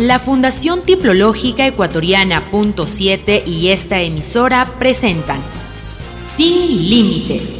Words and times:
La 0.00 0.18
Fundación 0.18 0.80
Tiflológica 0.80 1.66
Ecuatoriana 1.66 2.50
Punto 2.50 2.86
7 2.86 3.44
y 3.46 3.68
esta 3.68 4.00
emisora 4.00 4.66
presentan 4.78 5.36
Sin 6.24 6.88
Límites. 6.88 7.58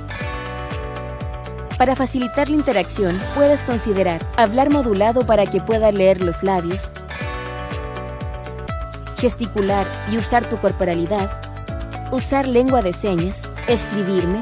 Para 1.77 1.95
facilitar 1.95 2.49
la 2.49 2.57
interacción, 2.57 3.17
puedes 3.33 3.63
considerar 3.63 4.29
hablar 4.35 4.69
modulado 4.69 5.25
para 5.25 5.45
que 5.45 5.61
pueda 5.61 5.89
leer 5.93 6.21
los 6.21 6.43
labios, 6.43 6.91
gesticular 9.17 9.87
y 10.11 10.17
usar 10.17 10.49
tu 10.49 10.57
corporalidad, 10.57 11.31
usar 12.11 12.45
lengua 12.45 12.81
de 12.81 12.91
señas, 12.91 13.49
escribirme 13.69 14.41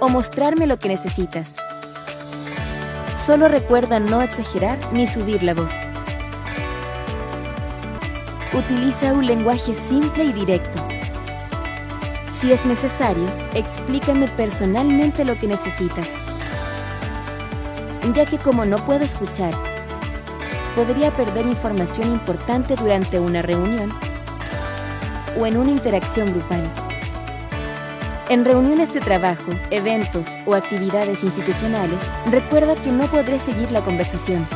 o 0.00 0.10
mostrarme 0.10 0.66
lo 0.66 0.78
que 0.78 0.88
necesitas. 0.88 1.56
Solo 3.16 3.48
recuerda 3.48 4.00
no 4.00 4.20
exagerar 4.20 4.92
ni 4.92 5.06
subir 5.06 5.42
la 5.42 5.54
voz. 5.54 5.72
Utiliza 8.56 9.12
un 9.12 9.26
lenguaje 9.26 9.74
simple 9.74 10.26
y 10.26 10.32
directo. 10.32 10.78
Si 12.30 12.52
es 12.52 12.64
necesario, 12.64 13.26
explícame 13.52 14.28
personalmente 14.28 15.24
lo 15.24 15.36
que 15.36 15.48
necesitas. 15.48 16.14
Ya 18.12 18.24
que 18.26 18.38
como 18.38 18.64
no 18.64 18.76
puedo 18.86 19.02
escuchar, 19.02 19.52
podría 20.76 21.10
perder 21.10 21.46
información 21.46 22.12
importante 22.12 22.76
durante 22.76 23.18
una 23.18 23.42
reunión 23.42 23.92
o 25.36 25.46
en 25.46 25.56
una 25.56 25.72
interacción 25.72 26.32
grupal. 26.32 26.70
En 28.28 28.44
reuniones 28.44 28.94
de 28.94 29.00
trabajo, 29.00 29.50
eventos 29.70 30.28
o 30.46 30.54
actividades 30.54 31.24
institucionales, 31.24 32.08
recuerda 32.30 32.76
que 32.76 32.92
no 32.92 33.08
podré 33.08 33.40
seguir 33.40 33.72
la 33.72 33.80
conversación. 33.80 34.46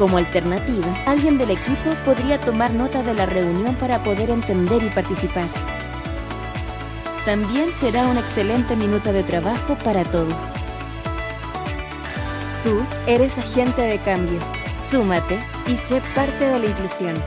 Como 0.00 0.16
alternativa, 0.16 0.96
alguien 1.04 1.36
del 1.36 1.50
equipo 1.50 1.90
podría 2.06 2.40
tomar 2.40 2.72
nota 2.72 3.02
de 3.02 3.12
la 3.12 3.26
reunión 3.26 3.74
para 3.74 4.02
poder 4.02 4.30
entender 4.30 4.82
y 4.82 4.88
participar. 4.88 5.46
También 7.26 7.70
será 7.74 8.06
una 8.06 8.20
excelente 8.20 8.76
minuta 8.76 9.12
de 9.12 9.22
trabajo 9.22 9.76
para 9.84 10.04
todos. 10.04 10.42
Tú 12.64 12.82
eres 13.06 13.36
agente 13.36 13.82
de 13.82 13.98
cambio. 13.98 14.38
Súmate 14.90 15.38
y 15.66 15.76
sé 15.76 16.00
parte 16.14 16.46
de 16.46 16.58
la 16.58 16.64
inclusión. 16.64 17.22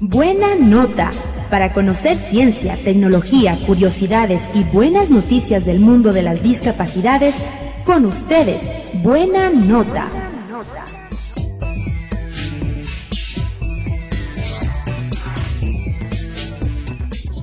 Buena 0.00 0.56
nota 0.56 1.12
para 1.50 1.72
conocer 1.72 2.16
ciencia, 2.16 2.78
tecnología, 2.84 3.58
curiosidades 3.66 4.50
y 4.54 4.62
buenas 4.64 5.10
noticias 5.10 5.64
del 5.64 5.80
mundo 5.80 6.12
de 6.12 6.22
las 6.22 6.42
discapacidades, 6.42 7.36
con 7.84 8.04
ustedes, 8.04 8.64
Buena 9.02 9.50
Nota. 9.50 10.10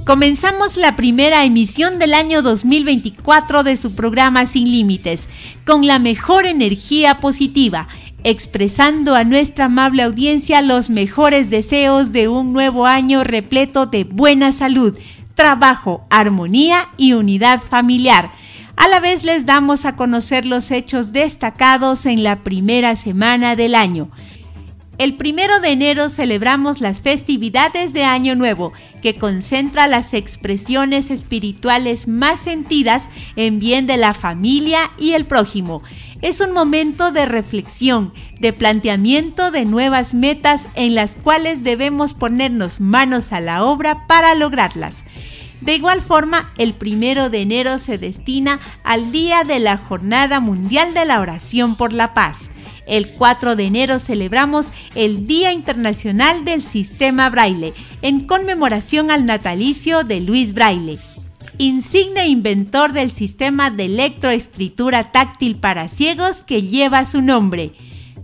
Comenzamos 0.05 0.75
la 0.75 0.97
primera 0.97 1.45
emisión 1.45 1.97
del 1.97 2.13
año 2.13 2.41
2024 2.41 3.63
de 3.63 3.77
su 3.77 3.95
programa 3.95 4.45
Sin 4.45 4.69
Límites, 4.69 5.29
con 5.65 5.87
la 5.87 5.97
mejor 5.97 6.45
energía 6.45 7.19
positiva 7.19 7.87
expresando 8.23 9.15
a 9.15 9.23
nuestra 9.23 9.65
amable 9.65 10.03
audiencia 10.03 10.61
los 10.61 10.89
mejores 10.89 11.49
deseos 11.49 12.11
de 12.11 12.27
un 12.27 12.53
nuevo 12.53 12.85
año 12.85 13.23
repleto 13.23 13.85
de 13.85 14.03
buena 14.05 14.51
salud, 14.51 14.97
trabajo, 15.35 16.01
armonía 16.09 16.85
y 16.97 17.13
unidad 17.13 17.61
familiar. 17.61 18.31
A 18.75 18.87
la 18.87 18.99
vez 18.99 19.23
les 19.23 19.45
damos 19.45 19.85
a 19.85 19.95
conocer 19.95 20.45
los 20.45 20.71
hechos 20.71 21.11
destacados 21.11 22.05
en 22.05 22.23
la 22.23 22.39
primera 22.43 22.95
semana 22.95 23.55
del 23.55 23.75
año. 23.75 24.09
El 24.99 25.15
primero 25.15 25.59
de 25.59 25.69
enero 25.69 26.09
celebramos 26.11 26.79
las 26.79 27.01
festividades 27.01 27.93
de 27.93 28.03
Año 28.03 28.35
Nuevo, 28.35 28.73
que 29.01 29.15
concentra 29.15 29.87
las 29.87 30.13
expresiones 30.13 31.09
espirituales 31.09 32.07
más 32.07 32.39
sentidas 32.39 33.09
en 33.35 33.59
bien 33.59 33.87
de 33.87 33.97
la 33.97 34.13
familia 34.13 34.91
y 34.99 35.13
el 35.13 35.25
prójimo. 35.25 35.81
Es 36.23 36.39
un 36.39 36.53
momento 36.53 37.11
de 37.11 37.25
reflexión, 37.25 38.13
de 38.39 38.53
planteamiento 38.53 39.51
de 39.51 39.65
nuevas 39.65 40.13
metas 40.13 40.69
en 40.75 40.95
las 40.95 41.11
cuales 41.11 41.65
debemos 41.65 42.13
ponernos 42.13 42.79
manos 42.79 43.33
a 43.33 43.41
la 43.41 43.65
obra 43.65 44.07
para 44.07 44.33
lograrlas. 44.33 45.03
De 45.59 45.75
igual 45.75 46.01
forma, 46.01 46.53
el 46.57 46.75
primero 46.75 47.29
de 47.29 47.41
enero 47.41 47.77
se 47.77 47.97
destina 47.97 48.61
al 48.85 49.11
día 49.11 49.43
de 49.43 49.59
la 49.59 49.75
Jornada 49.75 50.39
Mundial 50.39 50.93
de 50.93 51.03
la 51.03 51.19
Oración 51.19 51.75
por 51.75 51.91
la 51.91 52.13
Paz. 52.13 52.51
El 52.87 53.05
4 53.09 53.57
de 53.57 53.65
enero 53.65 53.99
celebramos 53.99 54.69
el 54.95 55.25
Día 55.25 55.51
Internacional 55.51 56.45
del 56.45 56.61
Sistema 56.61 57.29
Braille, 57.29 57.73
en 58.01 58.25
conmemoración 58.25 59.11
al 59.11 59.25
natalicio 59.25 60.05
de 60.05 60.21
Luis 60.21 60.53
Braille 60.53 60.99
insigne 61.57 62.27
inventor 62.27 62.93
del 62.93 63.11
sistema 63.11 63.71
de 63.71 63.85
electroescritura 63.85 65.11
táctil 65.11 65.55
para 65.55 65.89
ciegos 65.89 66.43
que 66.43 66.63
lleva 66.63 67.05
su 67.05 67.21
nombre. 67.21 67.73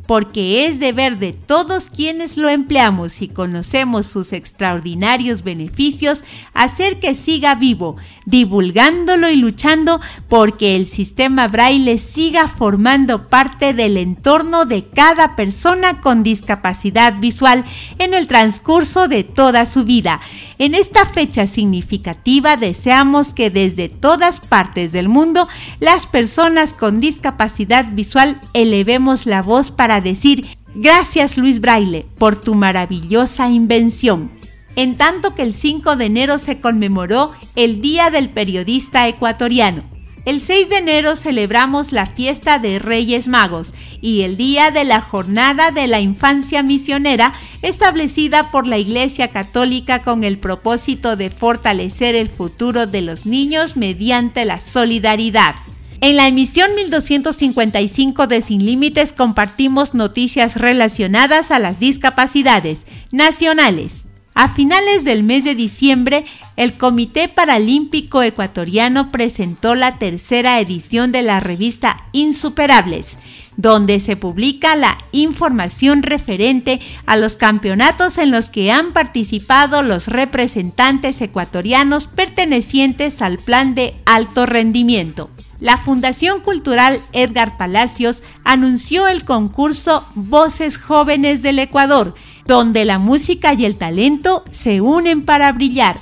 Porque 0.07 0.65
es 0.65 0.79
deber 0.79 1.19
de 1.19 1.33
todos 1.33 1.91
quienes 1.91 2.35
lo 2.35 2.49
empleamos 2.49 3.21
y 3.21 3.27
conocemos 3.27 4.07
sus 4.07 4.33
extraordinarios 4.33 5.43
beneficios 5.43 6.23
hacer 6.53 6.99
que 6.99 7.13
siga 7.13 7.53
vivo, 7.53 7.95
divulgándolo 8.29 9.29
y 9.29 9.35
luchando 9.35 9.99
porque 10.27 10.75
el 10.75 10.87
sistema 10.87 11.47
braille 11.47 11.97
siga 11.97 12.47
formando 12.47 13.27
parte 13.27 13.73
del 13.73 13.97
entorno 13.97 14.65
de 14.65 14.87
cada 14.87 15.35
persona 15.35 15.99
con 16.01 16.23
discapacidad 16.23 17.19
visual 17.19 17.65
en 17.97 18.13
el 18.13 18.27
transcurso 18.27 19.07
de 19.07 19.23
toda 19.23 19.65
su 19.65 19.83
vida. 19.83 20.19
En 20.59 20.75
esta 20.75 21.05
fecha 21.05 21.47
significativa 21.47 22.57
deseamos 22.57 23.33
que 23.33 23.49
desde 23.49 23.89
todas 23.89 24.39
partes 24.39 24.91
del 24.91 25.09
mundo 25.09 25.47
las 25.79 26.05
personas 26.05 26.73
con 26.73 26.99
discapacidad 26.99 27.91
visual 27.93 28.39
elevemos 28.53 29.25
la 29.25 29.41
voz 29.41 29.71
para 29.71 30.01
decir 30.01 30.45
gracias 30.75 31.37
Luis 31.37 31.61
Braille 31.61 32.05
por 32.17 32.35
tu 32.35 32.55
maravillosa 32.55 33.49
invención. 33.49 34.38
En 34.79 34.95
tanto 34.95 35.33
que 35.33 35.41
el 35.41 35.53
5 35.53 35.97
de 35.97 36.05
enero 36.05 36.39
se 36.39 36.61
conmemoró 36.61 37.33
el 37.57 37.81
Día 37.81 38.11
del 38.11 38.29
Periodista 38.29 39.09
Ecuatoriano. 39.09 39.83
El 40.23 40.39
6 40.39 40.69
de 40.69 40.77
enero 40.77 41.17
celebramos 41.17 41.91
la 41.91 42.05
fiesta 42.05 42.59
de 42.59 42.79
Reyes 42.79 43.27
Magos 43.27 43.73
y 43.99 44.21
el 44.21 44.37
día 44.37 44.71
de 44.71 44.85
la 44.85 45.01
Jornada 45.01 45.71
de 45.71 45.87
la 45.87 45.99
Infancia 45.99 46.63
Misionera 46.63 47.33
establecida 47.61 48.51
por 48.51 48.67
la 48.67 48.77
Iglesia 48.77 49.31
Católica 49.31 50.01
con 50.01 50.23
el 50.23 50.37
propósito 50.37 51.17
de 51.17 51.29
fortalecer 51.29 52.15
el 52.15 52.29
futuro 52.29 52.87
de 52.87 53.01
los 53.01 53.25
niños 53.25 53.75
mediante 53.75 54.45
la 54.45 54.61
solidaridad. 54.61 55.55
En 55.99 56.15
la 56.15 56.29
emisión 56.29 56.73
1255 56.75 58.27
de 58.27 58.41
Sin 58.41 58.65
Límites 58.65 59.11
compartimos 59.11 59.93
noticias 59.93 60.55
relacionadas 60.55 61.51
a 61.51 61.59
las 61.59 61.81
discapacidades 61.81 62.85
nacionales. 63.11 64.05
A 64.41 64.47
finales 64.47 65.03
del 65.03 65.23
mes 65.23 65.43
de 65.43 65.53
diciembre, 65.53 66.23
el 66.55 66.77
Comité 66.77 67.27
Paralímpico 67.27 68.23
Ecuatoriano 68.23 69.11
presentó 69.11 69.75
la 69.75 69.97
tercera 69.97 70.61
edición 70.61 71.11
de 71.11 71.23
la 71.23 71.41
revista 71.41 72.05
Insuperables, 72.13 73.17
donde 73.57 73.99
se 73.99 74.15
publica 74.15 74.77
la 74.77 74.97
información 75.11 76.03
referente 76.03 76.79
a 77.05 77.17
los 77.17 77.35
campeonatos 77.35 78.17
en 78.17 78.31
los 78.31 78.47
que 78.47 78.71
han 78.71 78.93
participado 78.93 79.81
los 79.81 80.07
representantes 80.07 81.19
ecuatorianos 81.19 82.07
pertenecientes 82.07 83.21
al 83.21 83.39
plan 83.39 83.75
de 83.75 83.93
alto 84.05 84.45
rendimiento. 84.45 85.29
La 85.59 85.77
Fundación 85.77 86.39
Cultural 86.39 87.01
Edgar 87.11 87.57
Palacios 87.57 88.23
anunció 88.45 89.09
el 89.09 89.25
concurso 89.25 90.07
Voces 90.15 90.77
Jóvenes 90.77 91.41
del 91.41 91.59
Ecuador, 91.59 92.15
donde 92.49 92.83
la 92.83 92.97
música 92.97 93.53
y 93.53 93.63
el 93.63 93.77
talento 93.77 94.43
se 94.49 94.81
unen 94.81 95.23
para 95.23 95.51
brillar. 95.51 95.97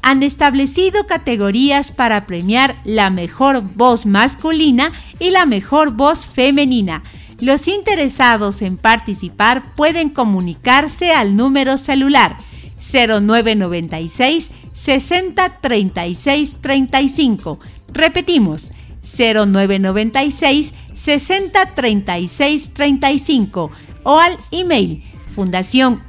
Han 0.00 0.22
establecido 0.22 1.06
categorías 1.06 1.92
para 1.92 2.26
premiar 2.26 2.76
la 2.86 3.10
mejor 3.10 3.60
voz 3.60 4.06
masculina 4.06 4.90
y 5.18 5.28
la 5.28 5.44
mejor 5.44 5.90
voz 5.90 6.26
femenina. 6.26 7.02
Los 7.40 7.68
interesados 7.68 8.62
en 8.62 8.78
participar 8.78 9.74
pueden 9.76 10.08
comunicarse 10.08 11.12
al 11.12 11.36
número 11.36 11.76
celular 11.76 12.38
0996 12.80 14.50
60 14.72 15.60
36 15.60 16.56
35. 16.62 17.60
Repetimos, 17.92 18.72
0996 19.02 20.72
60 20.94 21.66
36 21.74 22.70
35 22.72 23.70
o 24.04 24.18
al 24.18 24.38
email 24.52 25.11
fundación 25.32 26.02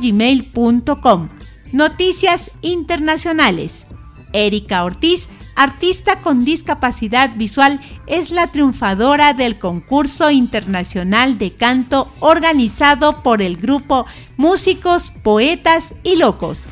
gmail.com. 0.00 1.28
Noticias 1.72 2.50
internacionales. 2.62 3.86
Erika 4.32 4.84
Ortiz, 4.84 5.28
artista 5.56 6.20
con 6.20 6.44
discapacidad 6.44 7.34
visual, 7.36 7.80
es 8.06 8.30
la 8.30 8.46
triunfadora 8.48 9.34
del 9.34 9.58
concurso 9.58 10.30
internacional 10.30 11.38
de 11.38 11.52
canto 11.52 12.08
organizado 12.20 13.22
por 13.22 13.42
el 13.42 13.56
grupo 13.56 14.06
Músicos, 14.36 15.10
Poetas 15.10 15.94
y 16.02 16.16
Locos 16.16 16.62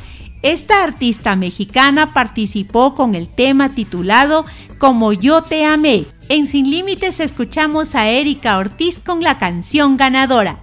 esta 0.43 0.83
artista 0.83 1.37
mexicana 1.37 2.13
participó 2.13 2.93
con 2.93 3.15
el 3.15 3.29
tema 3.29 3.69
titulado 3.69 4.45
Como 4.77 5.13
yo 5.13 5.41
te 5.41 5.65
amé. 5.65 6.05
En 6.27 6.47
Sin 6.47 6.69
Límites 6.69 7.21
escuchamos 7.21 7.95
a 7.95 8.09
Erika 8.09 8.57
Ortiz 8.57 8.99
con 8.99 9.23
la 9.23 9.37
canción 9.37 9.95
ganadora. 9.95 10.61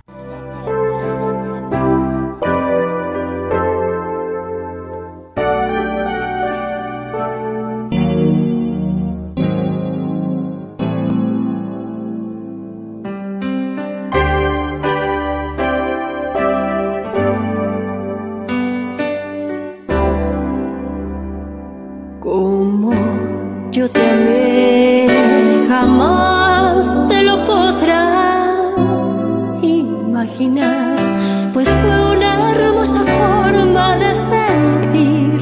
pues 31.52 31.69
fue 31.69 32.17
una 32.17 32.50
hermosa 32.52 33.00
forma 33.05 33.96
de 33.96 34.14
sentir, 34.14 35.40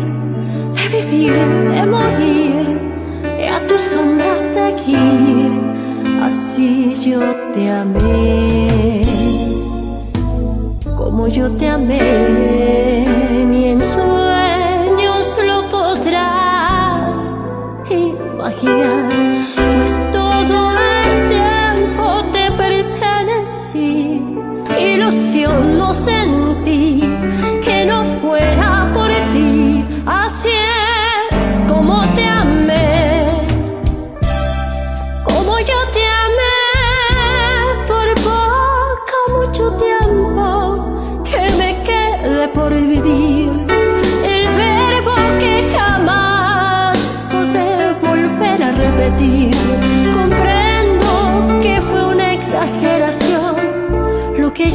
de 0.75 0.85
vivir, 0.97 1.35
de 1.73 1.87
morir, 1.87 2.81
y 3.41 3.47
a 3.47 3.67
tu 3.67 3.77
sombra 3.79 4.37
seguir, 4.39 5.53
así 6.23 6.95
yo 6.95 7.21
te 7.53 7.71
amé, 7.71 9.03
como 10.97 11.29
yo 11.29 11.51
te 11.53 11.69
amé, 11.69 13.45
ni 13.51 13.65
en 13.73 13.81
sueños 13.81 15.39
lo 15.47 15.69
podrás 15.69 17.19
imaginar. 17.91 19.18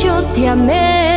yo 0.02 0.24
te 0.34 0.48
amé. 0.48 1.13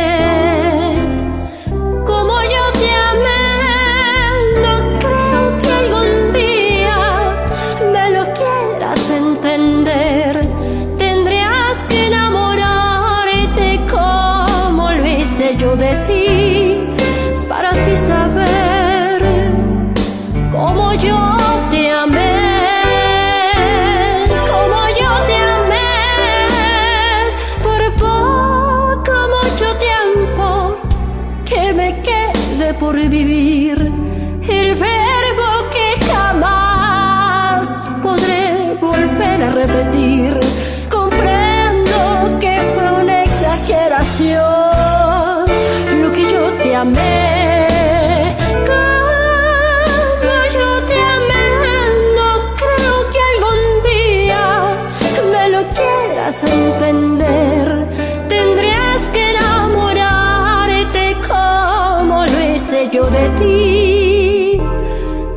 Entender. 56.29 57.87
Tendrías 58.27 59.01
que 59.13 59.31
enamorarte 59.31 61.15
como 61.25 62.25
lo 62.25 62.53
hice 62.53 62.89
yo 62.91 63.05
de 63.09 63.29
ti, 63.39 64.61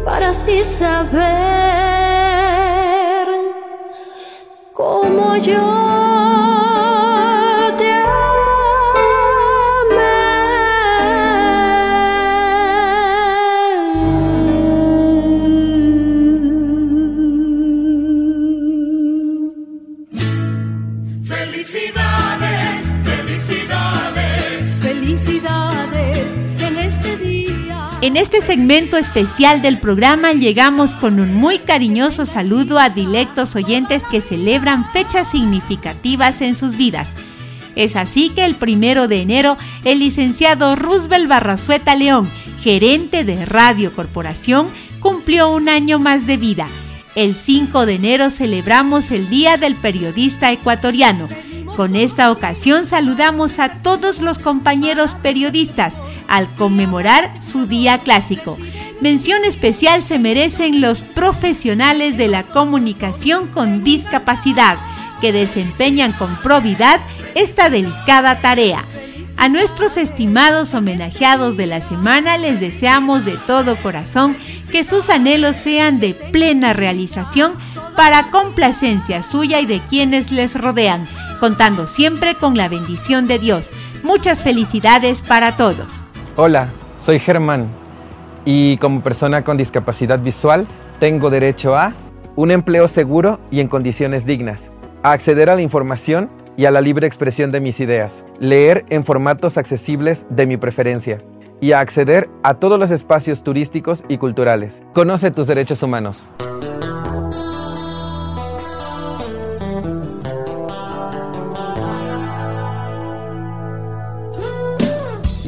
para 0.04 0.30
así 0.30 0.64
saber 0.64 1.20
como 4.72 5.36
yo. 5.36 5.69
Este 28.20 28.42
segmento 28.42 28.98
especial 28.98 29.62
del 29.62 29.78
programa 29.78 30.34
llegamos 30.34 30.94
con 30.94 31.20
un 31.20 31.32
muy 31.32 31.58
cariñoso 31.58 32.26
saludo 32.26 32.78
a 32.78 32.90
dilectos 32.90 33.56
oyentes 33.56 34.04
que 34.04 34.20
celebran 34.20 34.84
fechas 34.90 35.30
significativas 35.30 36.42
en 36.42 36.54
sus 36.54 36.76
vidas. 36.76 37.12
Es 37.76 37.96
así 37.96 38.28
que 38.28 38.44
el 38.44 38.56
primero 38.56 39.08
de 39.08 39.22
enero, 39.22 39.56
el 39.84 40.00
licenciado 40.00 40.76
Roosevelt 40.76 41.28
Barrazueta 41.28 41.94
León, 41.94 42.28
gerente 42.58 43.24
de 43.24 43.46
Radio 43.46 43.94
Corporación, 43.94 44.68
cumplió 45.00 45.50
un 45.50 45.70
año 45.70 45.98
más 45.98 46.26
de 46.26 46.36
vida. 46.36 46.68
El 47.14 47.34
5 47.34 47.86
de 47.86 47.94
enero 47.94 48.30
celebramos 48.30 49.12
el 49.12 49.30
Día 49.30 49.56
del 49.56 49.76
Periodista 49.76 50.52
Ecuatoriano. 50.52 51.26
Con 51.74 51.96
esta 51.96 52.30
ocasión 52.30 52.84
saludamos 52.84 53.58
a 53.60 53.80
todos 53.80 54.20
los 54.20 54.38
compañeros 54.38 55.14
periodistas 55.14 55.94
al 56.30 56.54
conmemorar 56.54 57.42
su 57.42 57.66
día 57.66 57.98
clásico. 57.98 58.56
Mención 59.02 59.44
especial 59.44 60.00
se 60.00 60.18
merecen 60.18 60.80
los 60.80 61.02
profesionales 61.02 62.16
de 62.16 62.28
la 62.28 62.44
comunicación 62.44 63.48
con 63.48 63.84
discapacidad 63.84 64.78
que 65.20 65.32
desempeñan 65.32 66.12
con 66.12 66.34
probidad 66.36 67.00
esta 67.34 67.68
delicada 67.68 68.40
tarea. 68.40 68.82
A 69.36 69.48
nuestros 69.48 69.96
estimados 69.96 70.72
homenajeados 70.74 71.56
de 71.56 71.66
la 71.66 71.80
semana 71.80 72.38
les 72.38 72.60
deseamos 72.60 73.24
de 73.24 73.36
todo 73.46 73.74
corazón 73.76 74.36
que 74.70 74.84
sus 74.84 75.08
anhelos 75.08 75.56
sean 75.56 75.98
de 75.98 76.14
plena 76.14 76.72
realización 76.74 77.54
para 77.96 78.30
complacencia 78.30 79.22
suya 79.22 79.60
y 79.60 79.66
de 79.66 79.80
quienes 79.80 80.30
les 80.30 80.54
rodean, 80.54 81.08
contando 81.40 81.86
siempre 81.86 82.34
con 82.34 82.56
la 82.56 82.68
bendición 82.68 83.26
de 83.26 83.38
Dios. 83.38 83.70
Muchas 84.02 84.42
felicidades 84.42 85.22
para 85.22 85.56
todos. 85.56 86.04
Hola, 86.42 86.70
soy 86.96 87.18
Germán 87.18 87.68
y 88.46 88.78
como 88.78 89.02
persona 89.02 89.44
con 89.44 89.58
discapacidad 89.58 90.20
visual 90.20 90.66
tengo 90.98 91.28
derecho 91.28 91.76
a 91.76 91.92
un 92.34 92.50
empleo 92.50 92.88
seguro 92.88 93.38
y 93.50 93.60
en 93.60 93.68
condiciones 93.68 94.24
dignas, 94.24 94.72
a 95.02 95.12
acceder 95.12 95.50
a 95.50 95.54
la 95.54 95.60
información 95.60 96.30
y 96.56 96.64
a 96.64 96.70
la 96.70 96.80
libre 96.80 97.06
expresión 97.06 97.52
de 97.52 97.60
mis 97.60 97.78
ideas, 97.78 98.24
leer 98.38 98.86
en 98.88 99.04
formatos 99.04 99.58
accesibles 99.58 100.28
de 100.30 100.46
mi 100.46 100.56
preferencia 100.56 101.22
y 101.60 101.72
a 101.72 101.80
acceder 101.80 102.30
a 102.42 102.54
todos 102.54 102.78
los 102.78 102.90
espacios 102.90 103.42
turísticos 103.42 104.06
y 104.08 104.16
culturales. 104.16 104.82
Conoce 104.94 105.30
tus 105.30 105.46
derechos 105.46 105.82
humanos. 105.82 106.30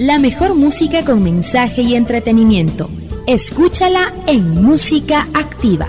La 0.04 0.18
mejor 0.18 0.56
música 0.56 1.04
con 1.04 1.22
mensaje 1.22 1.82
y 1.82 1.94
entretenimiento. 1.94 2.90
Escúchala 3.28 4.12
en 4.26 4.60
Música 4.60 5.28
Activa. 5.32 5.86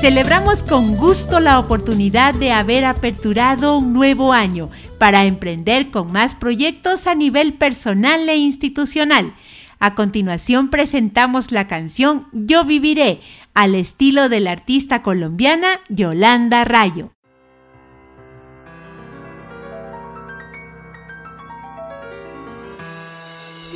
Celebramos 0.00 0.62
con 0.62 0.96
gusto 0.96 1.40
la 1.40 1.58
oportunidad 1.58 2.34
de 2.34 2.52
haber 2.52 2.84
aperturado 2.84 3.76
un 3.76 3.92
nuevo 3.92 4.32
año 4.32 4.70
para 4.98 5.24
emprender 5.24 5.90
con 5.90 6.12
más 6.12 6.36
proyectos 6.36 7.08
a 7.08 7.16
nivel 7.16 7.54
personal 7.54 8.28
e 8.28 8.36
institucional. 8.36 9.34
A 9.82 9.94
continuación 9.94 10.68
presentamos 10.68 11.52
la 11.52 11.66
canción 11.66 12.26
Yo 12.32 12.64
Viviré, 12.64 13.18
al 13.54 13.74
estilo 13.74 14.28
de 14.28 14.40
la 14.40 14.52
artista 14.52 15.02
colombiana 15.02 15.68
Yolanda 15.88 16.64
Rayo. 16.64 17.12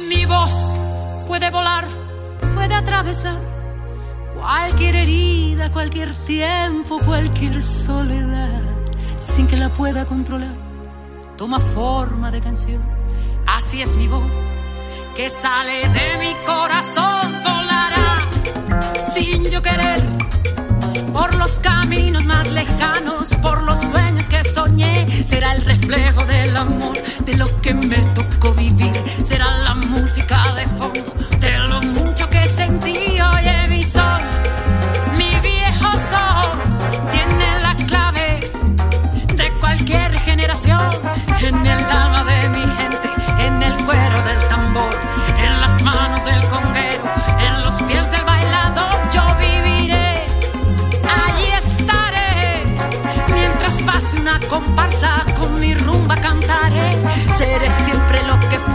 Mi 0.09 0.27
voz 0.27 0.81
puede 1.27 1.51
volar, 1.51 1.87
puede 2.55 2.75
atravesar 2.75 3.55
cualquier 4.45 4.97
herida, 4.97 5.73
cualquier 5.73 6.15
tiempo, 6.27 7.01
cualquier 7.01 7.63
soledad, 7.63 8.61
sin 9.21 9.47
que 9.47 9.57
la 9.57 9.71
pueda 9.71 10.05
controlar. 10.05 10.55
Toma 11.37 11.59
forma 11.59 12.31
de 12.31 12.41
canción, 12.41 12.83
así 13.47 13.81
es 13.81 13.97
mi 13.97 14.07
voz, 14.07 14.39
que 15.17 15.31
sale 15.31 15.89
de 15.89 16.19
mi 16.19 16.35
corazón, 16.45 17.24
yo 19.55 19.63
querer. 19.63 20.03
Por 21.13 21.33
los 21.35 21.61
caminos 21.61 22.27
más 22.27 22.51
lejanos, 22.51 23.37
por 23.37 23.63
los 23.63 23.81
sueños 23.81 24.29
que 24.29 24.43
soñé, 24.43 25.07
será 25.27 25.53
el 25.53 25.65
reflejo 25.65 26.25
del 26.25 26.57
amor, 26.57 26.97
de 27.25 27.37
lo 27.37 27.47
que 27.61 27.73
me 27.73 27.99
tocó 28.19 28.53
vivir. 28.53 28.93
Será 29.25 29.59
la 29.59 29.75
música 29.75 30.53
de 30.55 30.67
fondo, 30.79 31.15
de 31.39 31.59
lo 31.71 31.81
mucho 31.83 32.29
que 32.31 32.45
sentí. 32.47 32.97
Oye, 33.33 33.69
mi 33.69 33.85
sol, 33.85 34.23
mi 35.17 35.31
viejo 35.49 35.91
sol, 36.11 36.51
tiene 37.13 37.61
la 37.61 37.77
clave 37.87 38.51
de 39.37 39.51
cualquier 39.61 40.19
generación. 40.19 40.91
En 41.41 41.65
el 41.65 41.85
alma 41.85 42.24
comparsa 54.55 55.25
con 55.37 55.59
mi 55.59 55.75
rumba 55.75 56.15
cantaré. 56.15 56.97
Seré 57.37 57.69
siempre 57.71 58.23
lo 58.23 58.39
que 58.49 58.59
fui 58.59 58.74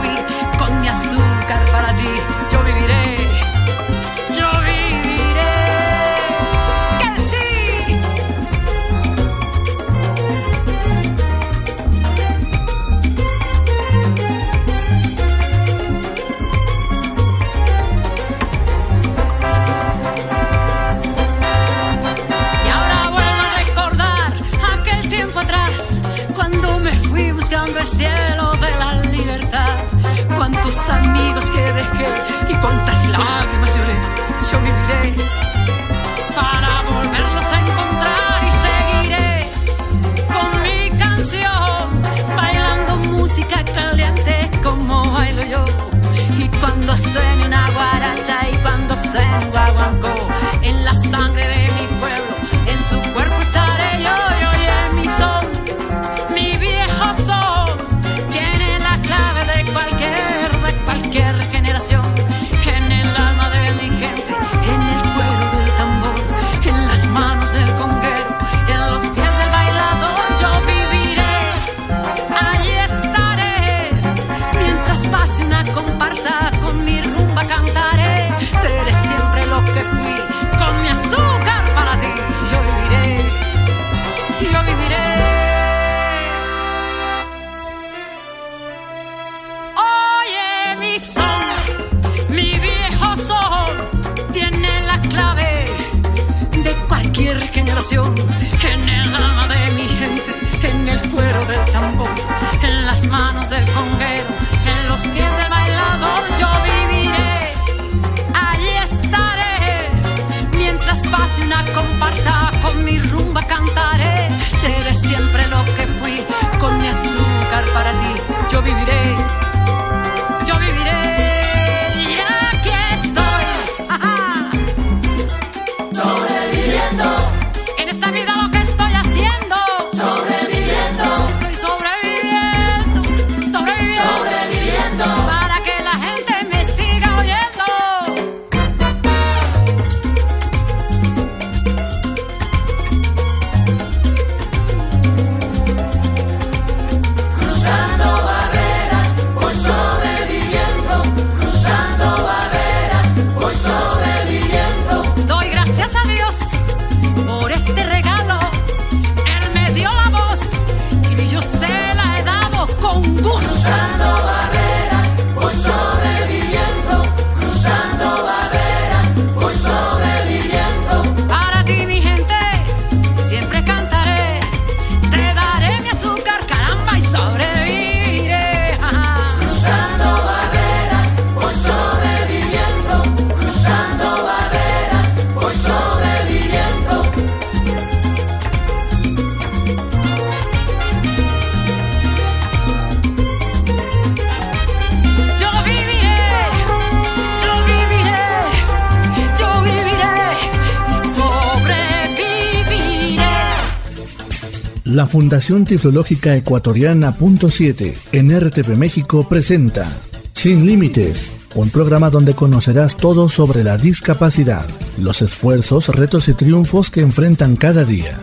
La 204.89 205.05
Fundación 205.05 205.65
Tiflológica 205.65 206.35
Ecuatoriana 206.35 207.15
Punto 207.15 207.51
7 207.51 207.93
en 208.11 208.39
RTV 208.39 208.75
México 208.75 209.27
presenta 209.29 209.87
Sin 210.33 210.65
Límites, 210.65 211.31
un 211.53 211.69
programa 211.69 212.09
donde 212.09 212.33
conocerás 212.33 212.97
todo 212.97 213.29
sobre 213.29 213.63
la 213.63 213.77
discapacidad, 213.77 214.65
los 214.97 215.21
esfuerzos, 215.21 215.89
retos 215.89 216.27
y 216.27 216.33
triunfos 216.33 216.89
que 216.89 217.01
enfrentan 217.01 217.55
cada 217.55 217.85
día. 217.85 218.19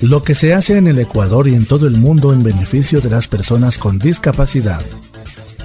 Lo 0.00 0.22
que 0.22 0.36
se 0.36 0.54
hace 0.54 0.76
en 0.76 0.86
el 0.86 1.00
Ecuador 1.00 1.48
y 1.48 1.56
en 1.56 1.66
todo 1.66 1.88
el 1.88 1.96
mundo 1.96 2.32
en 2.32 2.44
beneficio 2.44 3.00
de 3.00 3.10
las 3.10 3.26
personas 3.26 3.76
con 3.76 3.98
discapacidad. 3.98 4.84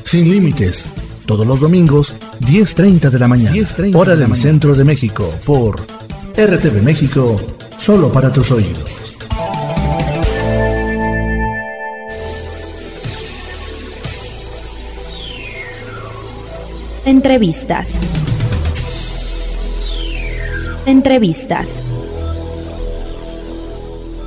Sin 0.04 0.28
Límites, 0.28 0.86
todos 1.28 1.46
los 1.46 1.60
domingos, 1.60 2.16
10.30 2.40 3.12
de 3.12 3.20
la 3.20 3.28
mañana, 3.28 3.56
hora 3.94 4.16
del 4.16 4.36
centro 4.36 4.74
de 4.74 4.86
México, 4.86 5.32
por 5.46 5.82
RTV 6.36 6.82
México, 6.82 7.40
solo 7.78 8.12
para 8.12 8.34
tus 8.34 8.50
oídos. 8.50 8.99
Entrevistas. 17.10 17.90
Entrevistas. 20.86 21.82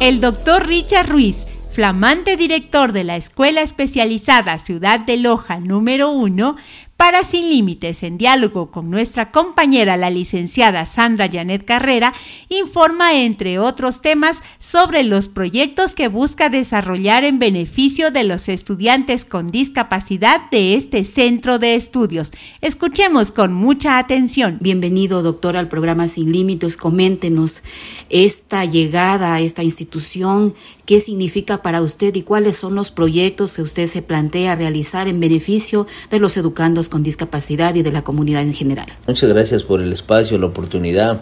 El 0.01 0.19
doctor 0.19 0.67
Richard 0.67 1.09
Ruiz, 1.09 1.47
flamante 1.71 2.37
director 2.37 2.91
de 2.93 3.05
la 3.05 3.15
Escuela 3.15 3.63
Especializada 3.63 4.59
Ciudad 4.59 4.99
de 4.99 5.17
Loja 5.17 5.61
número 5.61 6.11
1, 6.11 6.57
para 7.03 7.25
Sin 7.25 7.49
Límites, 7.49 8.05
en 8.05 8.17
diálogo 8.17 8.71
con 8.71 8.89
nuestra 8.89 9.33
compañera 9.33 9.97
la 9.97 10.09
licenciada 10.09 10.87
Sandra 10.87 11.29
Janet 11.29 11.65
Carrera, 11.65 12.15
informa, 12.49 13.15
entre 13.15 13.59
otros 13.59 14.03
temas, 14.03 14.45
sobre 14.61 15.03
los 15.03 15.27
proyectos 15.27 15.97
que 15.97 16.07
busca 16.07 16.49
desarrollar 16.49 17.25
en 17.25 17.41
beneficio 17.41 18.13
de 18.13 18.23
los 18.23 18.49
estudiantes 18.49 19.25
con 19.25 19.51
discapacidad 19.51 20.49
de 20.53 20.75
este 20.75 21.03
centro 21.03 21.59
de 21.59 21.75
estudios. 21.75 22.31
Escuchemos 22.61 23.33
con 23.33 23.53
mucha 23.53 23.99
atención. 23.99 24.59
Bienvenido, 24.61 25.25
doctor, 25.25 25.57
al 25.57 25.67
programa 25.67 26.07
Sin 26.07 26.31
Límites. 26.31 26.77
Coméntenos 26.77 27.65
esta 28.11 28.65
llegada 28.65 29.35
a 29.35 29.41
esta 29.41 29.65
institución, 29.65 30.55
qué 30.87 31.01
significa 31.01 31.63
para 31.63 31.83
usted 31.83 32.15
y 32.15 32.23
cuáles 32.23 32.57
son 32.57 32.75
los 32.75 32.91
proyectos 32.91 33.55
que 33.55 33.63
usted 33.63 33.87
se 33.87 34.03
plantea 34.03 34.57
realizar 34.57 35.09
en 35.09 35.21
beneficio 35.21 35.87
de 36.11 36.19
los 36.19 36.37
educandos 36.37 36.89
con 36.89 37.03
discapacidad 37.03 37.75
y 37.75 37.83
de 37.83 37.93
la 37.93 38.03
comunidad 38.03 38.43
en 38.43 38.55
general. 38.55 38.87
Muchas 39.07 39.29
gracias 39.31 39.65
por 39.65 39.81
el 39.81 39.93
espacio, 39.93 40.39
la 40.39 40.47
oportunidad. 40.47 41.21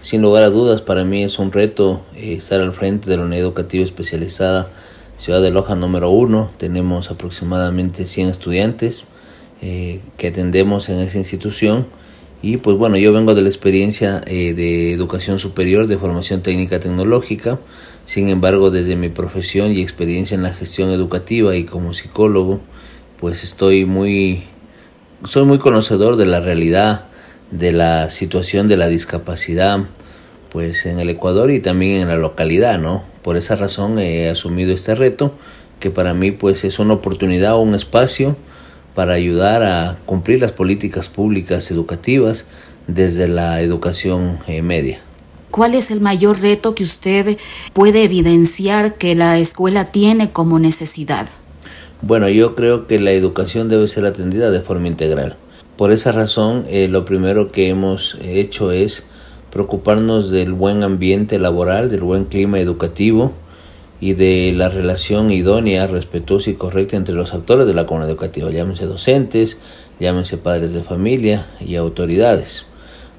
Sin 0.00 0.22
lugar 0.22 0.42
a 0.42 0.50
dudas, 0.50 0.82
para 0.82 1.04
mí 1.04 1.22
es 1.22 1.38
un 1.38 1.52
reto 1.52 2.02
eh, 2.16 2.34
estar 2.34 2.60
al 2.60 2.72
frente 2.72 3.08
de 3.08 3.16
la 3.16 3.24
unidad 3.24 3.42
educativa 3.42 3.84
especializada 3.84 4.68
Ciudad 5.16 5.40
de 5.40 5.50
Loja 5.50 5.76
número 5.76 6.10
uno. 6.10 6.50
Tenemos 6.56 7.12
aproximadamente 7.12 8.08
100 8.08 8.28
estudiantes 8.28 9.04
eh, 9.60 10.00
que 10.16 10.28
atendemos 10.28 10.88
en 10.88 10.98
esa 10.98 11.18
institución. 11.18 11.86
Y 12.42 12.56
pues 12.56 12.76
bueno, 12.76 12.96
yo 12.96 13.12
vengo 13.12 13.36
de 13.36 13.42
la 13.42 13.48
experiencia 13.48 14.20
eh, 14.26 14.52
de 14.52 14.92
educación 14.92 15.38
superior, 15.38 15.86
de 15.86 15.96
formación 15.96 16.42
técnica 16.42 16.80
tecnológica. 16.80 17.60
Sin 18.04 18.28
embargo, 18.28 18.72
desde 18.72 18.96
mi 18.96 19.08
profesión 19.08 19.70
y 19.70 19.80
experiencia 19.80 20.34
en 20.34 20.42
la 20.42 20.52
gestión 20.52 20.90
educativa 20.90 21.54
y 21.54 21.62
como 21.62 21.94
psicólogo, 21.94 22.60
pues 23.18 23.44
estoy 23.44 23.84
muy 23.84 24.42
soy 25.24 25.44
muy 25.44 25.58
conocedor 25.58 26.16
de 26.16 26.26
la 26.26 26.40
realidad 26.40 27.04
de 27.52 27.70
la 27.70 28.10
situación 28.10 28.66
de 28.66 28.76
la 28.76 28.88
discapacidad 28.88 29.78
pues 30.50 30.84
en 30.84 30.98
el 30.98 31.08
Ecuador 31.10 31.52
y 31.52 31.60
también 31.60 32.00
en 32.00 32.08
la 32.08 32.16
localidad, 32.16 32.80
¿no? 32.80 33.04
Por 33.22 33.36
esa 33.36 33.54
razón 33.54 34.00
he 34.00 34.28
asumido 34.28 34.72
este 34.74 34.96
reto 34.96 35.32
que 35.78 35.90
para 35.90 36.12
mí 36.12 36.32
pues 36.32 36.64
es 36.64 36.80
una 36.80 36.94
oportunidad, 36.94 37.56
un 37.56 37.76
espacio 37.76 38.36
para 38.94 39.14
ayudar 39.14 39.62
a 39.62 39.98
cumplir 40.06 40.40
las 40.40 40.52
políticas 40.52 41.08
públicas 41.08 41.70
educativas 41.70 42.46
desde 42.86 43.28
la 43.28 43.60
educación 43.60 44.38
eh, 44.46 44.62
media. 44.62 45.00
¿Cuál 45.50 45.74
es 45.74 45.90
el 45.90 46.00
mayor 46.00 46.40
reto 46.40 46.74
que 46.74 46.82
usted 46.82 47.36
puede 47.72 48.04
evidenciar 48.04 48.94
que 48.94 49.14
la 49.14 49.38
escuela 49.38 49.86
tiene 49.92 50.30
como 50.30 50.58
necesidad? 50.58 51.28
Bueno, 52.00 52.28
yo 52.28 52.54
creo 52.54 52.86
que 52.86 52.98
la 52.98 53.12
educación 53.12 53.68
debe 53.68 53.86
ser 53.86 54.06
atendida 54.06 54.50
de 54.50 54.60
forma 54.60 54.88
integral. 54.88 55.36
Por 55.76 55.92
esa 55.92 56.10
razón, 56.12 56.64
eh, 56.68 56.88
lo 56.88 57.04
primero 57.04 57.52
que 57.52 57.68
hemos 57.68 58.18
hecho 58.22 58.72
es 58.72 59.04
preocuparnos 59.50 60.30
del 60.30 60.52
buen 60.54 60.82
ambiente 60.82 61.38
laboral, 61.38 61.90
del 61.90 62.02
buen 62.02 62.24
clima 62.24 62.58
educativo 62.58 63.32
y 64.02 64.14
de 64.14 64.52
la 64.52 64.68
relación 64.68 65.30
idónea, 65.30 65.86
respetuosa 65.86 66.50
y 66.50 66.54
correcta 66.54 66.96
entre 66.96 67.14
los 67.14 67.34
actores 67.34 67.68
de 67.68 67.72
la 67.72 67.86
comunidad 67.86 68.10
educativa, 68.10 68.50
llámense 68.50 68.84
docentes, 68.84 69.58
llámense 70.00 70.38
padres 70.38 70.72
de 70.72 70.82
familia 70.82 71.46
y 71.60 71.76
autoridades. 71.76 72.66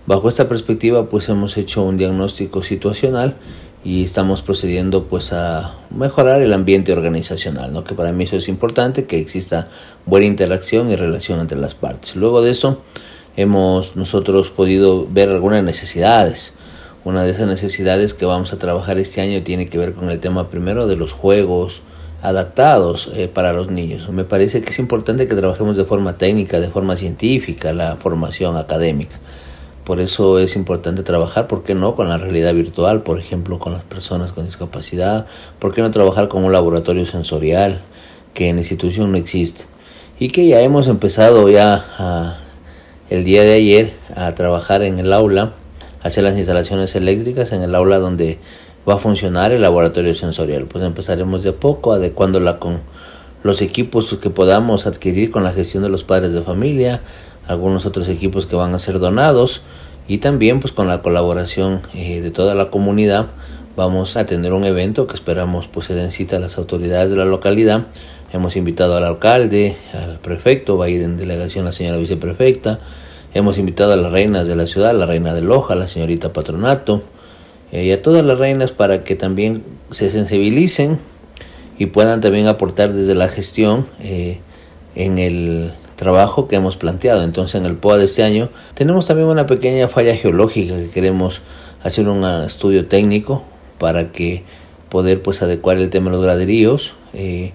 Bajo 0.07 0.27
esta 0.27 0.49
perspectiva, 0.49 1.07
pues 1.07 1.29
hemos 1.29 1.55
hecho 1.55 1.83
un 1.83 1.95
diagnóstico 1.95 2.63
situacional 2.63 3.37
y 3.85 4.03
estamos 4.03 4.41
procediendo 4.41 5.05
pues 5.05 5.31
a 5.31 5.73
mejorar 5.89 6.41
el 6.41 6.51
ambiente 6.51 6.91
organizacional, 6.91 7.71
¿no? 7.71 7.85
que 7.85 7.95
para 7.95 8.11
mí 8.11 8.25
eso 8.25 8.35
es 8.35 8.49
importante, 8.49 9.05
que 9.05 9.19
exista 9.19 9.69
buena 10.05 10.25
interacción 10.25 10.91
y 10.91 10.97
relación 10.97 11.39
entre 11.39 11.57
las 11.57 11.75
partes. 11.75 12.17
Luego 12.17 12.41
de 12.41 12.51
eso 12.51 12.81
hemos 13.37 13.95
nosotros 13.95 14.49
podido 14.49 15.07
ver 15.09 15.29
algunas 15.29 15.63
necesidades. 15.63 16.55
Una 17.05 17.23
de 17.23 17.31
esas 17.31 17.47
necesidades 17.47 18.13
que 18.13 18.25
vamos 18.25 18.53
a 18.53 18.57
trabajar 18.57 18.97
este 18.97 19.19
año 19.19 19.43
tiene 19.43 19.67
que 19.67 19.77
ver 19.77 19.93
con 19.93 20.09
el 20.09 20.21
tema 20.21 20.49
primero 20.49 20.87
de 20.87 20.95
los 20.95 21.11
juegos 21.11 21.81
adaptados 22.21 23.11
eh, 23.15 23.27
para 23.27 23.51
los 23.51 23.69
niños. 23.69 24.09
Me 24.09 24.23
parece 24.23 24.61
que 24.61 24.69
es 24.69 24.79
importante 24.79 25.27
que 25.27 25.35
trabajemos 25.35 25.75
de 25.75 25.83
forma 25.83 26.17
técnica, 26.17 26.61
de 26.61 26.69
forma 26.69 26.95
científica, 26.95 27.73
la 27.73 27.97
formación 27.97 28.55
académica. 28.55 29.17
Por 29.83 29.99
eso 29.99 30.39
es 30.39 30.55
importante 30.55 31.03
trabajar, 31.03 31.47
¿por 31.47 31.63
qué 31.63 31.75
no? 31.75 31.93
Con 31.93 32.07
la 32.07 32.17
realidad 32.17 32.53
virtual, 32.53 33.03
por 33.03 33.19
ejemplo, 33.19 33.59
con 33.59 33.73
las 33.73 33.83
personas 33.83 34.31
con 34.31 34.45
discapacidad. 34.45 35.25
¿Por 35.59 35.73
qué 35.73 35.81
no 35.81 35.91
trabajar 35.91 36.29
con 36.29 36.45
un 36.45 36.53
laboratorio 36.53 37.05
sensorial 37.05 37.81
que 38.33 38.47
en 38.47 38.55
la 38.55 38.61
institución 38.61 39.11
no 39.11 39.17
existe? 39.17 39.65
Y 40.19 40.29
que 40.29 40.47
ya 40.47 40.61
hemos 40.61 40.87
empezado 40.87 41.49
ya 41.49 42.39
el 43.09 43.25
día 43.25 43.41
de 43.41 43.55
ayer 43.55 43.93
a 44.15 44.31
trabajar 44.33 44.83
en 44.83 44.99
el 44.99 45.11
aula, 45.11 45.51
a 46.03 46.07
hacer 46.07 46.23
las 46.23 46.37
instalaciones 46.37 46.95
eléctricas 46.95 47.51
en 47.51 47.61
el 47.63 47.73
aula 47.75 47.99
donde 47.99 48.39
va 48.87 48.95
a 48.95 48.97
funcionar 48.97 49.51
el 49.51 49.61
laboratorio 49.61 50.13
sensorial. 50.13 50.65
Pues 50.65 50.83
empezaremos 50.83 51.43
de 51.43 51.49
a 51.49 51.53
poco, 51.53 51.93
adecuándola 51.93 52.59
con 52.59 52.81
los 53.43 53.61
equipos 53.61 54.17
que 54.21 54.29
podamos 54.29 54.85
adquirir 54.85 55.31
con 55.31 55.43
la 55.43 55.51
gestión 55.51 55.83
de 55.83 55.89
los 55.89 56.03
padres 56.03 56.33
de 56.33 56.41
familia, 56.41 57.01
algunos 57.47 57.85
otros 57.85 58.07
equipos 58.07 58.45
que 58.45 58.55
van 58.55 58.73
a 58.73 58.79
ser 58.79 58.99
donados 58.99 59.61
y 60.07 60.19
también 60.19 60.59
pues 60.59 60.73
con 60.73 60.87
la 60.87 61.01
colaboración 61.01 61.81
eh, 61.93 62.21
de 62.21 62.31
toda 62.31 62.55
la 62.55 62.69
comunidad 62.69 63.27
vamos 63.75 64.17
a 64.17 64.25
tener 64.25 64.53
un 64.53 64.63
evento 64.63 65.07
que 65.07 65.15
esperamos 65.15 65.67
pues 65.67 65.87
se 65.87 65.95
den 65.95 66.11
cita 66.11 66.37
a 66.37 66.39
las 66.39 66.57
autoridades 66.57 67.09
de 67.09 67.15
la 67.15 67.25
localidad 67.25 67.87
hemos 68.31 68.55
invitado 68.55 68.97
al 68.97 69.03
alcalde 69.03 69.77
al 69.93 70.19
prefecto 70.19 70.77
va 70.77 70.85
a 70.85 70.89
ir 70.89 71.01
en 71.03 71.17
delegación 71.17 71.65
la 71.65 71.71
señora 71.71 71.97
viceprefecta 71.97 72.79
hemos 73.33 73.57
invitado 73.57 73.93
a 73.93 73.95
las 73.95 74.11
reinas 74.11 74.47
de 74.47 74.55
la 74.55 74.67
ciudad 74.67 74.93
la 74.93 75.05
reina 75.05 75.33
de 75.33 75.41
Loja 75.41 75.75
la 75.75 75.87
señorita 75.87 76.33
patronato 76.33 77.03
eh, 77.71 77.85
y 77.85 77.91
a 77.91 78.01
todas 78.01 78.23
las 78.25 78.37
reinas 78.39 78.71
para 78.71 79.03
que 79.03 79.15
también 79.15 79.63
se 79.89 80.09
sensibilicen 80.09 80.99
y 81.77 81.87
puedan 81.87 82.21
también 82.21 82.47
aportar 82.47 82.93
desde 82.93 83.15
la 83.15 83.27
gestión 83.27 83.87
eh, 84.01 84.39
en 84.95 85.17
el 85.17 85.73
trabajo 85.95 86.47
que 86.47 86.55
hemos 86.55 86.77
planteado. 86.77 87.23
Entonces 87.23 87.55
en 87.55 87.65
el 87.65 87.75
POA 87.75 87.97
de 87.97 88.05
este 88.05 88.23
año 88.23 88.49
tenemos 88.75 89.07
también 89.07 89.27
una 89.27 89.45
pequeña 89.45 89.87
falla 89.87 90.15
geológica 90.15 90.75
que 90.75 90.89
queremos 90.89 91.41
hacer 91.83 92.07
un 92.07 92.23
estudio 92.43 92.85
técnico 92.85 93.43
para 93.79 94.11
que 94.11 94.43
poder 94.89 95.21
pues 95.21 95.41
adecuar 95.41 95.77
el 95.77 95.89
tema 95.89 96.11
de 96.11 96.17
los 96.17 96.23
graderíos 96.23 96.95
eh, 97.13 97.53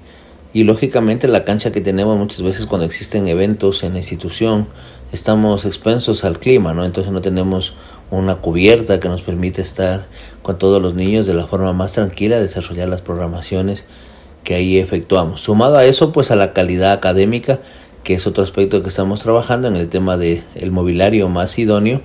y 0.53 0.65
lógicamente 0.65 1.29
la 1.29 1.45
cancha 1.45 1.71
que 1.71 1.81
tenemos 1.81 2.19
muchas 2.19 2.43
veces 2.43 2.67
cuando 2.67 2.87
existen 2.87 3.29
eventos 3.29 3.85
en 3.85 3.93
la 3.93 3.99
institución 3.99 4.67
estamos 5.13 5.65
expensos 5.65 6.25
al 6.25 6.39
clima, 6.39 6.75
¿no? 6.75 6.85
Entonces 6.85 7.13
no 7.13 7.21
tenemos 7.21 7.75
una 8.11 8.37
cubierta 8.37 9.01
que 9.01 9.09
nos 9.09 9.23
permite 9.23 9.63
estar 9.63 10.07
con 10.43 10.59
todos 10.59 10.81
los 10.81 10.95
niños 10.95 11.27
de 11.27 11.35
la 11.35 11.47
forma 11.47 11.73
más 11.73 11.93
tranquila, 11.93 12.41
desarrollar 12.41 12.89
las 12.89 13.03
programaciones 13.03 13.85
que 14.45 14.55
ahí 14.55 14.79
efectuamos. 14.79 15.43
Sumado 15.43 15.77
a 15.77 15.85
eso, 15.85 16.13
pues 16.13 16.31
a 16.31 16.37
la 16.37 16.53
calidad 16.53 16.93
académica 16.93 17.61
que 18.09 18.15
es 18.15 18.27
otro 18.27 18.43
aspecto 18.43 18.83
que 18.83 18.89
estamos 18.89 19.21
trabajando 19.21 19.69
en 19.69 19.77
el 19.77 19.91
tema 19.91 20.17
del 20.17 20.43
el 20.55 20.71
mobiliario 20.71 21.29
más 21.29 21.59
idóneo 21.59 22.01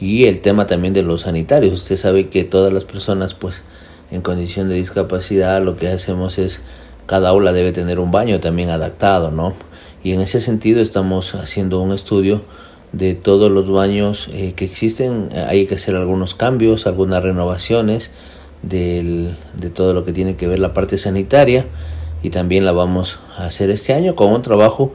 y 0.00 0.24
el 0.24 0.40
tema 0.40 0.66
también 0.66 0.94
de 0.94 1.02
los 1.02 1.22
sanitarios. 1.22 1.74
Usted 1.74 1.98
sabe 1.98 2.28
que 2.28 2.44
todas 2.44 2.72
las 2.72 2.84
personas 2.84 3.34
pues 3.34 3.62
en 4.10 4.22
condición 4.22 4.70
de 4.70 4.76
discapacidad 4.76 5.62
lo 5.62 5.76
que 5.76 5.88
hacemos 5.88 6.38
es 6.38 6.62
cada 7.04 7.28
aula 7.28 7.52
debe 7.52 7.72
tener 7.72 7.98
un 7.98 8.10
baño 8.10 8.40
también 8.40 8.70
adaptado, 8.70 9.30
¿no? 9.30 9.54
Y 10.02 10.12
en 10.12 10.20
ese 10.20 10.40
sentido 10.40 10.80
estamos 10.80 11.34
haciendo 11.34 11.80
un 11.80 11.92
estudio 11.92 12.42
de 12.92 13.14
todos 13.14 13.50
los 13.50 13.70
baños 13.70 14.28
eh, 14.32 14.52
que 14.54 14.64
existen. 14.64 15.28
Hay 15.48 15.66
que 15.66 15.74
hacer 15.74 15.96
algunos 15.96 16.34
cambios, 16.34 16.86
algunas 16.86 17.22
renovaciones 17.22 18.10
del, 18.62 19.36
de 19.58 19.70
todo 19.70 19.94
lo 19.94 20.04
que 20.04 20.12
tiene 20.12 20.36
que 20.36 20.46
ver 20.46 20.58
la 20.58 20.72
parte 20.72 20.98
sanitaria 20.98 21.66
y 22.22 22.30
también 22.30 22.64
la 22.64 22.72
vamos 22.72 23.20
a 23.36 23.46
hacer 23.46 23.70
este 23.70 23.92
año 23.92 24.14
con 24.14 24.32
un 24.32 24.42
trabajo 24.42 24.92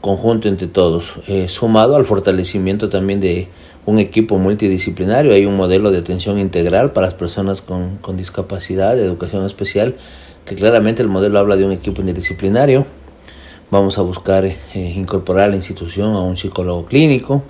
conjunto 0.00 0.48
entre 0.48 0.66
todos, 0.66 1.14
eh, 1.28 1.48
sumado 1.48 1.96
al 1.96 2.06
fortalecimiento 2.06 2.88
también 2.88 3.20
de 3.20 3.48
un 3.84 3.98
equipo 3.98 4.38
multidisciplinario. 4.38 5.32
Hay 5.32 5.44
un 5.44 5.56
modelo 5.56 5.90
de 5.90 5.98
atención 5.98 6.38
integral 6.38 6.92
para 6.92 7.08
las 7.08 7.14
personas 7.14 7.60
con, 7.60 7.96
con 7.98 8.16
discapacidad, 8.16 8.96
de 8.96 9.04
educación 9.04 9.44
especial, 9.44 9.96
que 10.46 10.54
claramente 10.54 11.02
el 11.02 11.08
modelo 11.08 11.38
habla 11.38 11.56
de 11.56 11.64
un 11.64 11.72
equipo 11.72 12.00
interdisciplinario. 12.00 12.86
Vamos 13.70 13.98
a 13.98 14.02
buscar 14.02 14.44
eh, 14.44 14.56
incorporar 14.74 15.44
a 15.44 15.50
la 15.50 15.54
institución 15.54 16.14
a 16.14 16.20
un 16.22 16.36
psicólogo 16.36 16.86
clínico, 16.86 17.44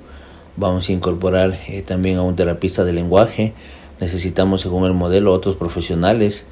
vamos 0.54 0.86
a 0.90 0.92
incorporar 0.92 1.58
eh, 1.66 1.80
también 1.80 2.18
a 2.18 2.22
un 2.22 2.36
terapista 2.36 2.84
de 2.84 2.92
lenguaje. 2.92 3.54
Necesitamos, 4.00 4.60
según 4.60 4.84
el 4.84 4.92
modelo, 4.92 5.32
otros 5.32 5.56
profesionales 5.56 6.44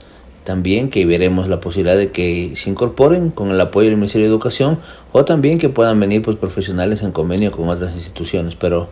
también 0.44 0.88
que 0.88 1.04
veremos 1.04 1.48
la 1.48 1.61
posibilidad 1.61 1.98
de 1.98 2.12
que 2.12 2.57
se 2.57 2.70
incorporen 2.70 3.28
con 3.28 3.50
el 3.50 3.61
apoyo 3.61 3.90
del 3.90 3.98
Ministerio 3.98 4.26
de 4.26 4.31
Educación 4.31 4.78
o 5.12 5.26
también 5.26 5.59
que 5.59 5.68
puedan 5.68 6.00
venir 6.00 6.22
pues 6.22 6.38
profesionales 6.38 7.02
en 7.02 7.12
convenio 7.12 7.52
con 7.52 7.68
otras 7.68 7.92
instituciones. 7.92 8.54
Pero 8.54 8.88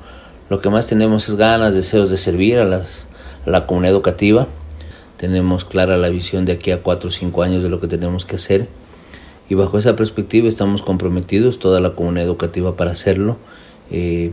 lo 0.51 0.61
que 0.61 0.69
más 0.69 0.87
tenemos 0.87 1.27
es 1.27 1.37
ganas, 1.37 1.73
deseos 1.73 2.11
de 2.11 2.19
servir 2.19 2.59
a, 2.59 2.67
las, 2.67 3.07
a 3.47 3.51
la 3.51 3.67
comunidad 3.67 3.95
educativa. 3.95 4.47
Tenemos 5.17 5.65
clara 5.65 5.97
la 5.97 6.11
visión 6.11 6.45
de 6.45 6.53
aquí 6.53 6.71
a 6.71 6.83
cuatro 6.83 7.09
o 7.09 7.13
cinco 7.13 7.43
años 7.43 7.63
de 7.63 7.71
lo 7.71 7.81
que 7.81 7.89
tenemos 7.89 8.27
que 8.27 8.37
hacer 8.37 8.69
y 9.49 9.55
bajo 9.55 9.79
esa 9.79 9.97
perspectiva 9.97 10.49
estamos 10.49 10.83
comprometidos 10.83 11.59
toda 11.59 11.81
la 11.81 11.95
comunidad 11.95 12.27
educativa 12.27 12.77
para 12.77 12.93
hacerlo. 12.93 13.39
Eh, 13.91 14.33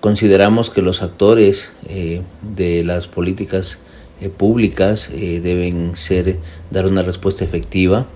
consideramos 0.00 0.70
que 0.70 0.82
los 0.82 1.02
actores 1.02 1.72
eh, 1.88 2.22
de 2.42 2.84
las 2.84 3.06
políticas 3.08 3.80
eh, 4.20 4.30
públicas 4.30 5.10
deben 5.12 5.96
ser 5.96 6.38
dar 6.70 6.86
una 6.86 7.02
respuesta 7.02 7.44
efectiva. 7.44 8.06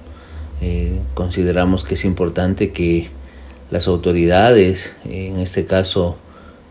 Consideramos 1.14 1.84
que 1.84 1.94
es 1.94 2.04
importante 2.04 2.70
que 2.70 3.08
las 3.70 3.86
autoridades, 3.88 4.94
en 5.06 5.38
este 5.38 5.64
caso 5.64 6.18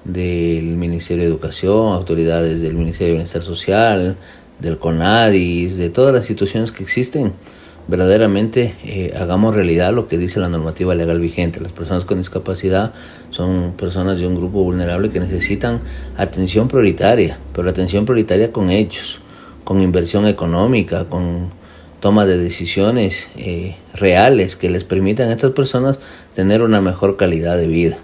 del 0.03 0.77
Ministerio 0.77 1.23
de 1.23 1.29
Educación, 1.29 1.93
autoridades 1.93 2.61
del 2.61 2.75
Ministerio 2.75 3.07
de 3.07 3.13
Bienestar 3.13 3.41
Social, 3.41 4.15
del 4.59 4.77
CONADIS, 4.77 5.77
de 5.77 5.89
todas 5.89 6.13
las 6.13 6.23
instituciones 6.23 6.71
que 6.71 6.83
existen, 6.83 7.33
verdaderamente 7.89 9.11
hagamos 9.19 9.55
realidad 9.55 9.93
lo 9.93 10.07
que 10.07 10.17
dice 10.17 10.39
la 10.39 10.47
normativa 10.47 10.93
legal 10.93 11.19
vigente. 11.19 11.59
Las 11.59 11.71
personas 11.71 12.05
con 12.05 12.19
discapacidad 12.19 12.93
son 13.31 13.73
personas 13.73 14.19
de 14.19 14.27
un 14.27 14.35
grupo 14.35 14.63
vulnerable 14.63 15.09
que 15.09 15.19
necesitan 15.19 15.81
atención 16.15 16.67
prioritaria, 16.67 17.39
pero 17.53 17.69
atención 17.69 18.05
prioritaria 18.05 18.51
con 18.51 18.69
hechos 18.69 19.21
con 19.69 19.83
inversión 19.83 20.25
económica, 20.25 21.05
con 21.05 21.51
toma 21.99 22.25
de 22.25 22.39
decisiones 22.39 23.29
eh, 23.37 23.75
reales 23.93 24.55
que 24.55 24.67
les 24.71 24.83
permitan 24.83 25.29
a 25.29 25.33
estas 25.33 25.51
personas 25.51 25.99
tener 26.33 26.63
una 26.63 26.81
mejor 26.81 27.17
calidad 27.17 27.55
de 27.55 27.67
vida. 27.67 27.95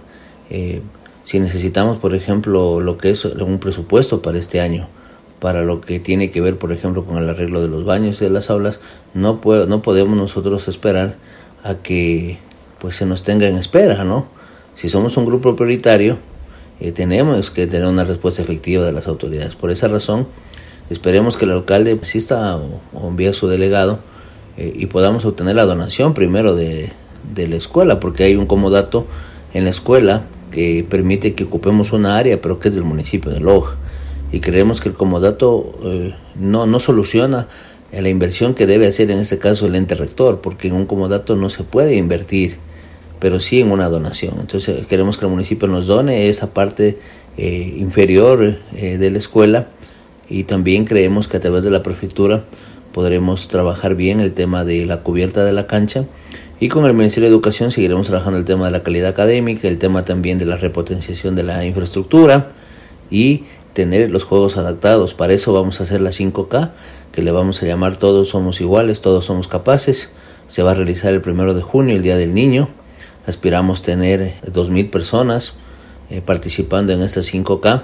Eh, 0.51 0.83
si 1.23 1.39
necesitamos, 1.39 1.97
por 1.97 2.13
ejemplo, 2.13 2.81
lo 2.81 2.99
que 2.99 3.09
es 3.09 3.25
un 3.25 3.57
presupuesto 3.57 4.21
para 4.21 4.37
este 4.37 4.61
año, 4.61 4.89
para 5.45 5.61
lo 5.61 5.79
que 5.79 5.99
tiene 5.99 6.31
que 6.31 6.41
ver, 6.41 6.57
por 6.57 6.71
ejemplo, 6.71 7.05
con 7.05 7.19
el 7.19 7.29
arreglo 7.29 7.61
de 7.61 7.67
los 7.67 7.85
baños 7.85 8.19
y 8.19 8.25
de 8.25 8.31
las 8.31 8.49
aulas, 8.49 8.79
no, 9.13 9.39
no 9.67 9.81
podemos 9.83 10.17
nosotros 10.17 10.67
esperar 10.67 11.17
a 11.63 11.75
que 11.75 12.39
pues 12.79 12.95
se 12.95 13.05
nos 13.05 13.23
tenga 13.23 13.47
en 13.47 13.57
espera, 13.57 14.03
¿no? 14.03 14.27
Si 14.73 14.89
somos 14.89 15.17
un 15.17 15.25
grupo 15.25 15.55
prioritario, 15.55 16.17
eh, 16.79 16.91
tenemos 16.91 17.51
que 17.51 17.67
tener 17.67 17.87
una 17.87 18.05
respuesta 18.05 18.41
efectiva 18.41 18.85
de 18.85 18.91
las 18.91 19.07
autoridades. 19.07 19.55
Por 19.55 19.69
esa 19.69 19.87
razón, 19.87 20.27
Esperemos 20.89 21.35
que 21.35 21.45
el 21.45 21.51
alcalde 21.51 21.97
asista 21.99 22.57
o, 22.57 23.07
envíe 23.07 23.27
a 23.27 23.33
su 23.33 23.47
delegado 23.47 23.99
eh, 24.55 24.71
y 24.75 24.85
podamos 24.85 25.25
obtener 25.25 25.55
la 25.55 25.65
donación 25.65 26.13
primero 26.13 26.55
de, 26.55 26.91
la 27.35 27.55
escuela, 27.55 27.99
porque 27.99 28.23
hay 28.23 28.35
un 28.35 28.45
comodato 28.45 29.07
en 29.55 29.63
la 29.63 29.71
escuela 29.71 30.25
que 30.51 30.85
permite 30.87 31.33
que 31.33 31.45
ocupemos 31.45 31.91
una 31.91 32.17
área, 32.17 32.39
pero 32.39 32.59
que 32.59 32.69
es 32.69 32.75
del 32.75 32.83
municipio 32.83 33.31
de 33.31 33.39
Loja. 33.39 33.77
Y 34.35 34.41
creemos 34.41 34.81
que 34.81 34.89
el 34.89 34.95
comodato 34.95 35.71
eh, 35.85 36.13
no, 36.35 36.65
no 36.65 36.81
soluciona 36.81 37.47
la 37.93 38.09
inversión 38.09 38.53
que 38.53 38.67
debe 38.67 38.85
hacer 38.85 39.09
en 39.09 39.19
este 39.19 39.37
caso 39.37 39.65
el 39.65 39.75
ente 39.75 39.95
rector, 39.95 40.41
porque 40.41 40.67
en 40.67 40.73
un 40.73 40.85
comodato 40.85 41.37
no 41.37 41.49
se 41.49 41.63
puede 41.63 41.95
invertir, 41.95 42.57
pero 43.21 43.39
sí 43.39 43.61
en 43.61 43.71
una 43.71 43.87
donación. 43.87 44.33
Entonces 44.41 44.87
queremos 44.87 45.17
que 45.17 45.23
el 45.25 45.31
municipio 45.31 45.69
nos 45.69 45.87
done 45.87 46.27
esa 46.27 46.53
parte 46.53 46.97
eh, 47.37 47.75
inferior 47.77 48.57
de 48.73 49.09
la 49.09 49.17
escuela 49.17 49.69
y 50.27 50.43
también 50.43 50.83
creemos 50.83 51.29
que 51.29 51.37
a 51.37 51.39
través 51.39 51.63
de 51.63 51.71
la 51.71 51.81
prefectura 51.81 52.43
podremos 52.91 53.47
trabajar 53.47 53.95
bien 53.95 54.19
el 54.19 54.33
tema 54.33 54.65
de 54.65 54.85
la 54.85 55.01
cubierta 55.01 55.45
de 55.45 55.53
la 55.53 55.65
cancha 55.65 56.07
y 56.59 56.67
con 56.67 56.83
el 56.83 56.93
Ministerio 56.93 57.29
de 57.29 57.33
Educación 57.33 57.71
seguiremos 57.71 58.07
trabajando 58.07 58.37
el 58.37 58.43
tema 58.43 58.65
de 58.65 58.71
la 58.71 58.83
calidad 58.83 59.11
académica, 59.11 59.69
el 59.69 59.77
tema 59.77 60.03
también 60.03 60.37
de 60.37 60.45
la 60.45 60.57
repotenciación 60.57 61.37
de 61.37 61.43
la 61.43 61.63
infraestructura 61.63 62.51
y 63.09 63.45
tener 63.75 64.09
los 64.09 64.23
juegos 64.23 64.57
adaptados. 64.57 65.13
Para 65.13 65.33
eso 65.33 65.53
vamos 65.53 65.79
a 65.79 65.83
hacer 65.83 66.01
la 66.01 66.09
5K, 66.09 66.71
que 67.11 67.21
le 67.21 67.29
vamos 67.29 67.61
a 67.61 67.67
llamar 67.67 67.97
Todos 67.97 68.29
somos 68.29 68.59
iguales, 68.61 69.01
todos 69.01 69.25
somos 69.25 69.47
capaces. 69.47 70.09
Se 70.47 70.63
va 70.63 70.71
a 70.71 70.75
realizar 70.75 71.13
el 71.13 71.21
primero 71.21 71.53
de 71.53 71.61
junio, 71.61 71.95
el 71.95 72.01
Día 72.01 72.17
del 72.17 72.33
Niño. 72.33 72.69
Aspiramos 73.27 73.83
tener 73.83 74.33
2.000 74.45 74.89
personas 74.89 75.53
eh, 76.09 76.21
participando 76.21 76.93
en 76.93 77.01
esta 77.01 77.21
5K 77.21 77.83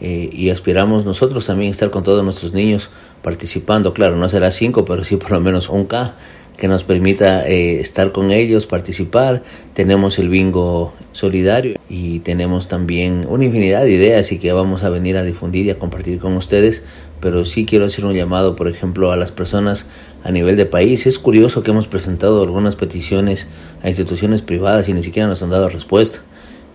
eh, 0.00 0.30
y 0.32 0.50
aspiramos 0.50 1.04
nosotros 1.04 1.46
también 1.46 1.70
estar 1.70 1.90
con 1.90 2.02
todos 2.02 2.24
nuestros 2.24 2.52
niños 2.52 2.90
participando. 3.22 3.94
Claro, 3.94 4.16
no 4.16 4.28
será 4.28 4.50
cinco, 4.50 4.84
pero 4.84 5.04
sí 5.04 5.16
por 5.16 5.30
lo 5.30 5.40
menos 5.40 5.68
un 5.68 5.86
K 5.86 6.14
que 6.58 6.66
nos 6.66 6.82
permita 6.82 7.48
eh, 7.48 7.80
estar 7.80 8.10
con 8.10 8.32
ellos, 8.32 8.66
participar. 8.66 9.44
Tenemos 9.74 10.18
el 10.18 10.28
bingo 10.28 10.92
solidario 11.12 11.78
y 11.88 12.18
tenemos 12.18 12.66
también 12.66 13.26
una 13.28 13.44
infinidad 13.44 13.84
de 13.84 13.92
ideas 13.92 14.32
y 14.32 14.38
que 14.38 14.52
vamos 14.52 14.82
a 14.82 14.90
venir 14.90 15.16
a 15.16 15.22
difundir 15.22 15.66
y 15.66 15.70
a 15.70 15.78
compartir 15.78 16.18
con 16.18 16.36
ustedes. 16.36 16.82
Pero 17.20 17.44
sí 17.44 17.64
quiero 17.64 17.84
hacer 17.84 18.04
un 18.04 18.14
llamado, 18.14 18.56
por 18.56 18.66
ejemplo, 18.66 19.12
a 19.12 19.16
las 19.16 19.30
personas 19.30 19.86
a 20.24 20.32
nivel 20.32 20.56
de 20.56 20.66
país. 20.66 21.06
Es 21.06 21.20
curioso 21.20 21.62
que 21.62 21.70
hemos 21.70 21.86
presentado 21.86 22.42
algunas 22.42 22.74
peticiones 22.74 23.46
a 23.82 23.88
instituciones 23.88 24.42
privadas 24.42 24.88
y 24.88 24.94
ni 24.94 25.04
siquiera 25.04 25.28
nos 25.28 25.42
han 25.44 25.50
dado 25.50 25.68
respuesta. 25.68 26.22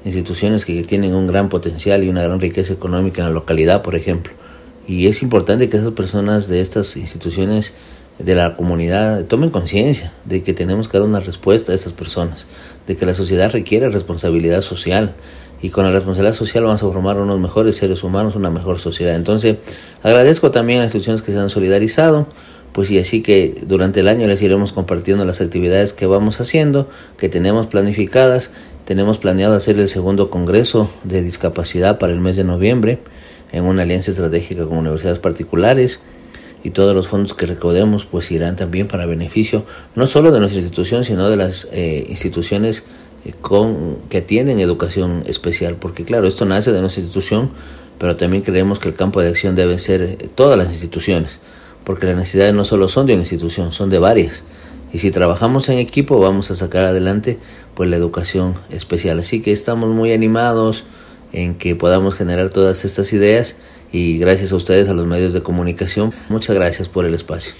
Instituciones 0.05 0.63
que 0.63 0.81
tienen 0.83 1.13
un 1.13 1.27
gran 1.27 1.49
potencial 1.49 2.05
y 2.05 2.09
una 2.09 2.23
gran 2.23 2.39
riqueza 2.39 2.71
económica 2.71 3.21
en 3.21 3.27
la 3.27 3.33
localidad, 3.33 3.81
por 3.81 3.95
ejemplo. 3.95 4.31
Y 4.87 5.07
es 5.07 5.23
importante 5.23 5.67
que 5.67 5.77
esas 5.77 5.91
personas 5.91 6.47
de 6.47 6.61
estas 6.61 6.97
instituciones 6.97 7.73
de 8.19 8.35
la 8.35 8.55
comunidad 8.55 9.25
tomen 9.25 9.49
conciencia 9.49 10.13
de 10.25 10.43
que 10.43 10.53
tenemos 10.53 10.87
que 10.87 10.97
dar 10.97 11.07
una 11.07 11.19
respuesta 11.19 11.71
a 11.71 11.75
esas 11.75 11.93
personas, 11.93 12.47
de 12.87 12.95
que 12.95 13.05
la 13.05 13.13
sociedad 13.13 13.51
requiere 13.51 13.89
responsabilidad 13.89 14.61
social 14.61 15.15
y 15.61 15.69
con 15.69 15.85
la 15.85 15.91
responsabilidad 15.91 16.35
social 16.35 16.65
vamos 16.65 16.83
a 16.83 16.87
formar 16.87 17.17
unos 17.17 17.39
mejores 17.39 17.77
seres 17.77 18.03
humanos, 18.03 18.35
una 18.35 18.49
mejor 18.49 18.79
sociedad. 18.79 19.15
Entonces, 19.15 19.57
agradezco 20.03 20.51
también 20.51 20.79
a 20.79 20.83
las 20.83 20.93
instituciones 20.93 21.21
que 21.21 21.31
se 21.31 21.39
han 21.39 21.49
solidarizado, 21.49 22.27
pues 22.73 22.91
y 22.91 22.99
así 22.99 23.21
que 23.21 23.55
durante 23.65 24.01
el 24.01 24.09
año 24.09 24.27
les 24.27 24.41
iremos 24.41 24.73
compartiendo 24.73 25.23
las 25.23 25.39
actividades 25.39 25.93
que 25.93 26.05
vamos 26.05 26.41
haciendo, 26.41 26.89
que 27.17 27.29
tenemos 27.29 27.67
planificadas. 27.67 28.51
Tenemos 28.83 29.19
planeado 29.19 29.55
hacer 29.55 29.79
el 29.79 29.87
segundo 29.87 30.29
congreso 30.29 30.89
de 31.05 31.21
discapacidad 31.21 31.97
para 31.97 32.11
el 32.11 32.19
mes 32.19 32.35
de 32.35 32.43
noviembre 32.43 32.99
en 33.53 33.63
una 33.63 33.83
alianza 33.83 34.11
estratégica 34.11 34.65
con 34.65 34.79
universidades 34.79 35.19
particulares 35.19 36.01
y 36.63 36.69
todos 36.69 36.95
los 36.95 37.07
fondos 37.07 37.33
que 37.33 37.45
recaudemos 37.45 38.05
pues 38.05 38.31
irán 38.31 38.55
también 38.55 38.87
para 38.87 39.05
beneficio 39.05 39.65
no 39.95 40.07
solo 40.07 40.31
de 40.31 40.39
nuestra 40.39 40.59
institución 40.59 41.03
sino 41.03 41.29
de 41.29 41.35
las 41.35 41.67
eh, 41.71 42.05
instituciones 42.09 42.85
eh, 43.25 43.33
con 43.41 43.97
que 44.09 44.21
tienen 44.21 44.59
educación 44.59 45.23
especial 45.25 45.75
porque 45.75 46.05
claro 46.05 46.27
esto 46.27 46.45
nace 46.45 46.71
de 46.71 46.81
nuestra 46.81 47.01
institución 47.01 47.51
pero 47.97 48.15
también 48.15 48.43
creemos 48.43 48.79
que 48.79 48.89
el 48.89 48.95
campo 48.95 49.21
de 49.21 49.29
acción 49.29 49.55
debe 49.55 49.77
ser 49.79 50.01
eh, 50.01 50.17
todas 50.33 50.57
las 50.57 50.69
instituciones 50.69 51.39
porque 51.83 52.05
las 52.05 52.15
necesidades 52.15 52.53
no 52.53 52.65
solo 52.65 52.87
son 52.87 53.05
de 53.05 53.13
una 53.13 53.23
institución 53.23 53.73
son 53.73 53.89
de 53.89 53.99
varias. 53.99 54.43
Y 54.91 54.99
si 54.99 55.11
trabajamos 55.11 55.69
en 55.69 55.79
equipo 55.79 56.19
vamos 56.19 56.51
a 56.51 56.55
sacar 56.55 56.85
adelante 56.85 57.39
pues 57.73 57.89
la 57.89 57.95
educación 57.95 58.55
especial. 58.69 59.19
Así 59.19 59.41
que 59.41 59.51
estamos 59.51 59.89
muy 59.89 60.13
animados 60.13 60.85
en 61.31 61.55
que 61.55 61.75
podamos 61.75 62.13
generar 62.13 62.49
todas 62.49 62.85
estas 62.85 63.11
ideas 63.11 63.55
y 63.93 64.17
gracias 64.17 64.51
a 64.51 64.55
ustedes, 64.55 64.89
a 64.89 64.93
los 64.93 65.05
medios 65.05 65.31
de 65.31 65.43
comunicación. 65.43 66.11
Muchas 66.27 66.55
gracias 66.55 66.89
por 66.89 67.05
el 67.05 67.13
espacio. 67.13 67.53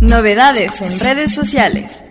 Novedades 0.00 0.80
en 0.80 0.98
redes 1.00 1.34
sociales. 1.34 2.04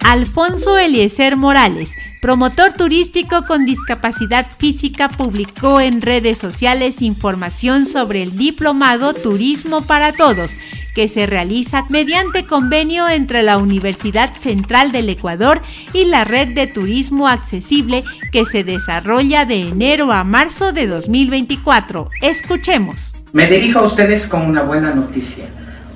Alfonso 0.00 0.78
Eliezer 0.78 1.36
Morales, 1.36 1.90
promotor 2.22 2.72
turístico 2.72 3.42
con 3.46 3.66
discapacidad 3.66 4.46
física, 4.58 5.10
publicó 5.10 5.80
en 5.80 6.00
redes 6.00 6.38
sociales 6.38 7.02
información 7.02 7.84
sobre 7.86 8.22
el 8.22 8.36
diplomado 8.36 9.12
Turismo 9.12 9.82
para 9.82 10.12
Todos, 10.12 10.52
que 10.94 11.08
se 11.08 11.26
realiza 11.26 11.84
mediante 11.90 12.46
convenio 12.46 13.08
entre 13.08 13.42
la 13.42 13.58
Universidad 13.58 14.32
Central 14.34 14.92
del 14.92 15.08
Ecuador 15.08 15.60
y 15.92 16.06
la 16.06 16.24
Red 16.24 16.54
de 16.54 16.66
Turismo 16.66 17.28
Accesible 17.28 18.04
que 18.32 18.44
se 18.44 18.64
desarrolla 18.64 19.44
de 19.44 19.68
enero 19.68 20.12
a 20.12 20.24
marzo 20.24 20.72
de 20.72 20.86
2024. 20.86 22.08
Escuchemos. 22.22 23.14
Me 23.32 23.46
dirijo 23.46 23.80
a 23.80 23.82
ustedes 23.82 24.26
con 24.28 24.42
una 24.42 24.62
buena 24.62 24.94
noticia. 24.94 25.46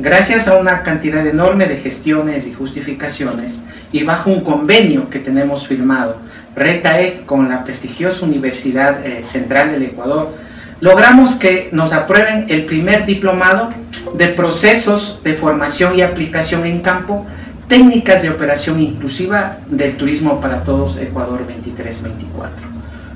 Gracias 0.01 0.47
a 0.47 0.57
una 0.57 0.83
cantidad 0.83 1.27
enorme 1.27 1.67
de 1.67 1.79
gestiones 1.79 2.47
y 2.47 2.55
justificaciones 2.55 3.59
y 3.93 4.05
bajo 4.05 4.31
un 4.31 4.43
convenio 4.43 5.09
que 5.11 5.19
tenemos 5.19 5.67
firmado, 5.67 6.17
RECAE 6.55 7.23
con 7.27 7.49
la 7.49 7.65
prestigiosa 7.65 8.25
Universidad 8.25 9.05
eh, 9.05 9.25
Central 9.25 9.73
del 9.73 9.85
Ecuador, 9.85 10.35
logramos 10.81 11.37
que 11.37 11.69
nos 11.73 11.93
aprueben 11.93 12.47
el 12.49 12.65
primer 12.65 13.05
diplomado 13.07 13.71
de 14.15 14.29
procesos 14.29 15.21
de 15.25 15.35
formación 15.35 15.99
y 15.99 16.03
aplicación 16.03 16.65
en 16.65 16.81
campo, 16.81 17.27
técnicas 17.69 18.23
de 18.23 18.31
operación 18.31 18.81
inclusiva 18.81 19.59
del 19.69 19.97
turismo 19.97 20.41
para 20.41 20.65
todos 20.65 20.97
Ecuador 20.97 21.41
23-24. 21.47 22.51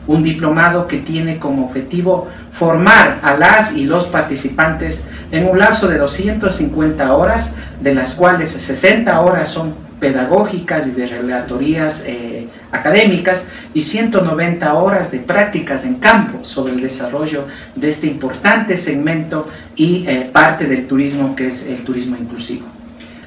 Un 0.07 0.23
diplomado 0.23 0.89
que 0.89 0.99
tiene 0.99 1.39
como 1.39 1.67
objetivo 1.67 2.29
formar 2.59 3.21
a 3.23 3.35
las 3.37 3.75
y 3.75 3.85
los 3.85 4.07
participantes 4.07 5.05
en 5.31 5.49
un 5.49 5.59
lapso 5.59 5.89
de 5.89 5.97
250 5.97 7.15
horas, 7.15 7.53
de 7.81 7.95
las 7.95 8.15
cuales 8.15 8.51
60 8.51 9.21
horas 9.21 9.49
son 9.49 9.75
pedagógicas 10.03 10.89
y 10.89 10.91
de 10.91 11.07
relatorías 11.07 12.03
eh, 12.05 12.49
académicas 12.73 13.47
y 13.73 13.83
190 13.83 14.75
horas 14.75 15.13
de 15.13 15.21
prácticas 15.21 15.85
en 15.85 15.95
campo 15.95 16.45
sobre 16.45 16.73
el 16.73 16.81
desarrollo 16.81 17.47
de 17.77 17.89
este 17.89 18.09
importante 18.09 18.77
segmento 18.77 19.49
y 19.77 20.05
eh, 20.09 20.29
parte 20.33 20.67
del 20.67 20.89
turismo 20.89 21.37
que 21.37 21.47
es 21.47 21.65
el 21.67 21.85
turismo 21.85 22.17
inclusivo. 22.17 22.67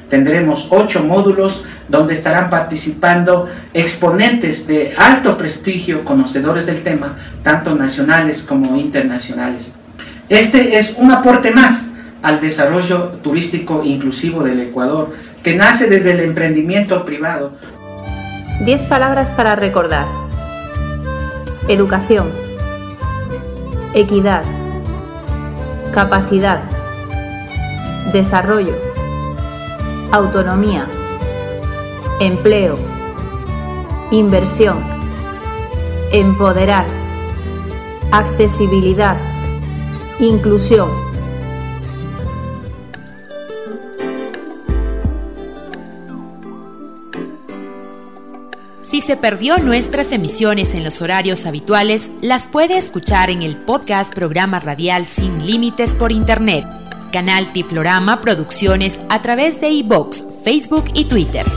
Tendremos 0.09 0.67
ocho 0.69 1.01
módulos 1.01 1.63
donde 1.87 2.13
estarán 2.13 2.49
participando 2.49 3.47
exponentes 3.73 4.67
de 4.67 4.93
alto 4.97 5.37
prestigio, 5.37 6.03
conocedores 6.03 6.65
del 6.65 6.83
tema, 6.83 7.15
tanto 7.41 7.73
nacionales 7.73 8.43
como 8.43 8.75
internacionales. 8.75 9.71
Este 10.27 10.77
es 10.77 10.93
un 10.97 11.09
aporte 11.09 11.51
más 11.51 11.89
al 12.21 12.41
desarrollo 12.41 13.19
turístico 13.23 13.81
inclusivo 13.85 14.43
del 14.43 14.59
Ecuador, 14.59 15.13
que 15.45 15.55
nace 15.55 15.87
desde 15.87 16.13
el 16.13 16.21
emprendimiento 16.21 17.05
privado. 17.05 17.51
Diez 18.61 18.81
palabras 18.81 19.29
para 19.29 19.55
recordar. 19.55 20.07
Educación. 21.67 22.31
Equidad. 23.93 24.41
Capacidad. 25.93 26.63
Desarrollo. 28.11 28.73
Autonomía. 30.11 30.87
Empleo. 32.19 32.75
Inversión. 34.09 34.79
Empoderar. 36.11 36.85
Accesibilidad. 38.11 39.17
Inclusión 40.19 41.04
Si 48.85 49.01
se 49.01 49.17
perdió 49.17 49.57
nuestras 49.57 50.11
emisiones 50.11 50.75
en 50.75 50.83
los 50.83 51.01
horarios 51.01 51.47
habituales, 51.47 52.11
las 52.21 52.45
puede 52.45 52.77
escuchar 52.77 53.31
en 53.31 53.41
el 53.41 53.55
podcast 53.55 54.13
programa 54.13 54.59
radial 54.59 55.07
Sin 55.07 55.43
Límites 55.43 55.95
por 55.95 56.11
Internet, 56.11 56.65
canal 57.11 57.51
Tiflorama 57.51 58.21
Producciones 58.21 58.99
a 59.09 59.23
través 59.23 59.59
de 59.59 59.69
iBox, 59.71 60.23
Facebook 60.43 60.85
y 60.93 61.05
Twitter. 61.05 61.47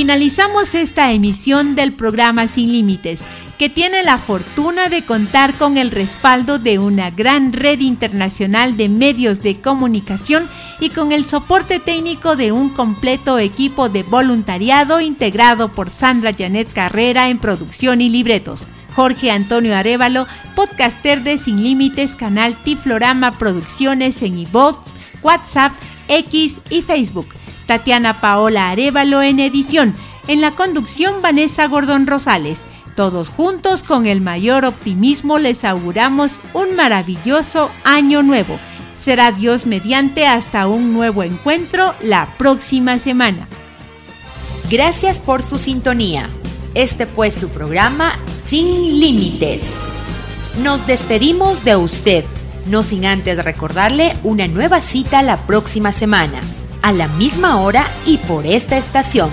Finalizamos 0.00 0.74
esta 0.74 1.12
emisión 1.12 1.74
del 1.74 1.92
programa 1.92 2.48
Sin 2.48 2.72
Límites, 2.72 3.22
que 3.58 3.68
tiene 3.68 4.02
la 4.02 4.16
fortuna 4.16 4.88
de 4.88 5.04
contar 5.04 5.52
con 5.56 5.76
el 5.76 5.90
respaldo 5.90 6.58
de 6.58 6.78
una 6.78 7.10
gran 7.10 7.52
red 7.52 7.80
internacional 7.80 8.78
de 8.78 8.88
medios 8.88 9.42
de 9.42 9.60
comunicación 9.60 10.48
y 10.80 10.88
con 10.88 11.12
el 11.12 11.26
soporte 11.26 11.80
técnico 11.80 12.34
de 12.34 12.50
un 12.50 12.70
completo 12.70 13.38
equipo 13.38 13.90
de 13.90 14.02
voluntariado 14.02 15.02
integrado 15.02 15.68
por 15.68 15.90
Sandra 15.90 16.32
Janet 16.32 16.72
Carrera 16.72 17.28
en 17.28 17.36
producción 17.38 18.00
y 18.00 18.08
libretos. 18.08 18.64
Jorge 18.96 19.30
Antonio 19.30 19.76
Arevalo, 19.76 20.26
podcaster 20.56 21.22
de 21.22 21.36
Sin 21.36 21.62
Límites, 21.62 22.16
canal 22.16 22.56
Tiflorama 22.56 23.32
Producciones 23.32 24.22
en 24.22 24.38
iVoox, 24.38 24.94
WhatsApp, 25.22 25.72
X 26.08 26.60
y 26.70 26.80
Facebook. 26.80 27.26
Tatiana 27.70 28.20
Paola 28.20 28.70
Arevalo 28.70 29.22
en 29.22 29.38
edición. 29.38 29.94
En 30.26 30.40
la 30.40 30.50
conducción, 30.50 31.22
Vanessa 31.22 31.68
Gordón 31.68 32.08
Rosales. 32.08 32.64
Todos 32.96 33.28
juntos, 33.28 33.84
con 33.84 34.06
el 34.06 34.20
mayor 34.20 34.64
optimismo, 34.64 35.38
les 35.38 35.64
auguramos 35.64 36.40
un 36.52 36.74
maravilloso 36.74 37.70
año 37.84 38.24
nuevo. 38.24 38.58
Será 38.92 39.30
Dios 39.30 39.66
mediante 39.66 40.26
hasta 40.26 40.66
un 40.66 40.92
nuevo 40.92 41.22
encuentro 41.22 41.94
la 42.02 42.26
próxima 42.38 42.98
semana. 42.98 43.46
Gracias 44.68 45.20
por 45.20 45.44
su 45.44 45.56
sintonía. 45.56 46.28
Este 46.74 47.06
fue 47.06 47.30
su 47.30 47.50
programa 47.50 48.18
Sin 48.44 48.98
Límites. 48.98 49.62
Nos 50.64 50.88
despedimos 50.88 51.62
de 51.62 51.76
usted, 51.76 52.24
no 52.66 52.82
sin 52.82 53.06
antes 53.06 53.44
recordarle 53.44 54.16
una 54.24 54.48
nueva 54.48 54.80
cita 54.80 55.22
la 55.22 55.46
próxima 55.46 55.92
semana, 55.92 56.40
a 56.82 56.92
la 56.92 57.08
misma 57.08 57.60
hora 57.60 57.86
y 58.06 58.18
por 58.18 58.46
esta 58.46 58.76
estación. 58.76 59.30